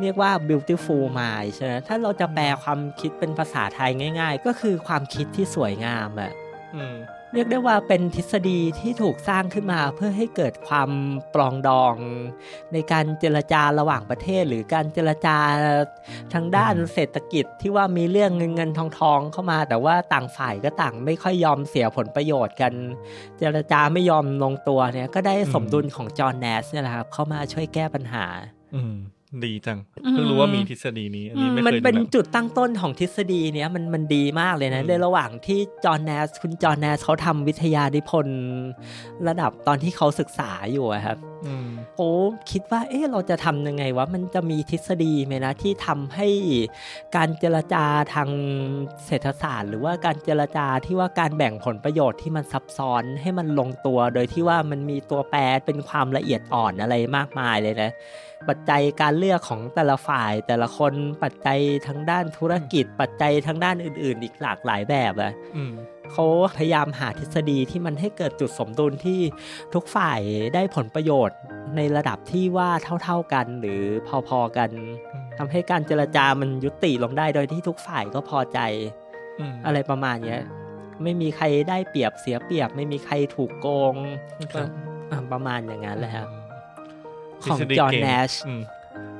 [0.00, 3.90] เรียกว่า beautiful mind ใช่ไหมถ้าเราจะแปลความคิดเป็นภาษาไทย
[4.20, 6.32] ง่าย ๆ ก็คือความคิดที่สวยงามอะ
[6.74, 6.94] อืม
[7.36, 10.90] เรียกได้ว่าเป็นทฤษฎีที่ถูกสร้างขึ้นมาเพื่อให้เกิดความ
[11.34, 11.94] ปรองดอง
[12.72, 15.36] ในการเจรจาระหว่างประเทศ หรือการเจรจา
[16.32, 22.72] ทางด้านเศรษฐกิจที่ว่ามีเรื่องเงินเงินทองทองเข้ามา แต่ว่าต่างฝ่ายก็ต่างไม่ค่อยยอมเสียผลประโยชน์กัน
[23.38, 28.26] เจรจาไม่ยอมลงตัวเนี่ยก็ได้สมดุลของจอห์นแนสเนี่ยแหละครับเข้ามาช่วยแก้ปัญหา
[28.74, 28.94] อืม
[29.44, 38.40] ดีจังอืมเพิ่งรู้ว่ามีทฤษฎีนี้อันนี้ไม่มันเคยดูเป็นหนังจุดตั้งต้นของทฤษฎีเนี้ยมันมันดีมากเลยนะอืมในระหว่างที่จอห์นแนสคุณจอห์นแนสเขาทำวิทยานิพนธ์
[39.28, 42.10] ระดับตอนที่เขาศึกษาอยู่อะครับ อืมโอ้
[42.50, 46.28] คิดว่า เอ๊ะเราจะทำยังไงวะ มันจะมีทฤษฎีไหมนะที่ทำให้
[47.16, 47.84] การเจรจา
[48.14, 48.30] ทาง
[49.06, 57.90] เศรษฐศาสตร์ หรือว่าการเจรจาที่ว่าการแบ่งผลประโยชน์ที่มันซับซ้อนให้มันลงตัว โดยที่ว่ามันมีตัวแปรเป็นความละเอียดอ่อนอะไรมากมายเลยนะ
[58.48, 60.92] ปัจจัยการเลือกของแต่ละฝ่าย แต่ละคน
[61.22, 65.72] ปัจจัยทางด้านธุรกิจ ปัจจัยทางด้านอื่น ๆ อีกหลากหลายแบบอะอืม
[66.12, 66.24] เขา
[66.56, 69.20] พยายามหาทฤษฎีที่มันให้เกิดจุดสมดุลที่
[69.74, 70.20] ทุกฝ่าย
[70.54, 71.38] ได้ผลประโยชน์
[71.76, 72.70] ในระดับที่ว่า
[73.02, 73.82] เท่า ๆกันหรือ
[74.28, 74.70] พอๆกัน
[75.38, 78.58] ทำให้การเจรจามันยุติลงได้โดยที่ทุกฝ่ายก็พอใจ
[79.40, 80.40] อืมอะไรประมาณเนี้ย
[81.02, 83.94] ไม่มีใครได้เปรียบเสียเปรียบ ไม่มีใครถูกโกง
[84.52, 84.68] ครับ
[85.10, 86.28] อะประมาณอย่างนั้นแหละครับ
[87.42, 88.30] ทฤของษฎีจอห์นเกมแนช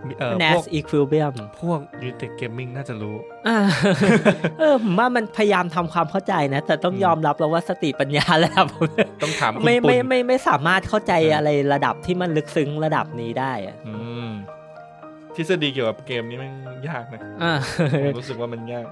[0.05, 3.17] อืมเอ่อพ Nash วก Equilibrium พวกยูเต็กเกมมิ่งน่าจะรู้
[3.49, 3.59] อ่า
[4.59, 8.67] เออผมว่ามันพยายามทำความเข้าใจนะ แต่ต้องอืมยอมรับแล้วว่าสติปัญญาระดับ
[9.23, 13.95] ต้องถามคุณไม่ปุไม่ณไม่ไม่สามารถเข้าใจเออออะไรระดับที่มันลึกซึ้งระดับนี้ได้อะอื
[14.27, 14.31] ม
[15.35, 16.53] ทฤษฎีเกี่ยวกับเกมนี้มัน
[16.89, 17.53] ยากนะอ่า
[18.03, 18.87] ผมรู้สึกว่ามันยาก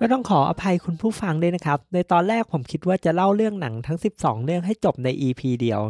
[0.00, 5.80] ก็ต้องขออภัยคุณผู้ฟังด้วยนะครับ ในตอนแรกผมคิดว่าจะเล่าเรื่องหนังทั้ง 12 เรื่องให้จบใน EP เดียว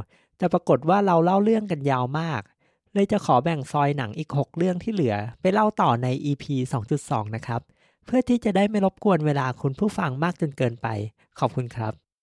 [0.41, 2.43] แต่ปรากฏว่าเราเล่าเรื่องกันยาวมาก
[2.95, 6.45] เลยจะขอแบ่งซอยหนังอีก 6 เรื่องที่เหลือ ไปเล่าต่อใน EP
[6.91, 7.61] 2.2 นะครับ
[8.07, 10.87] เพื่อที่จะได้ไม่รบกวนเวลาคุณผู้ฟังมากจนเกินไป
[11.39, 12.10] ขอบคุณครับ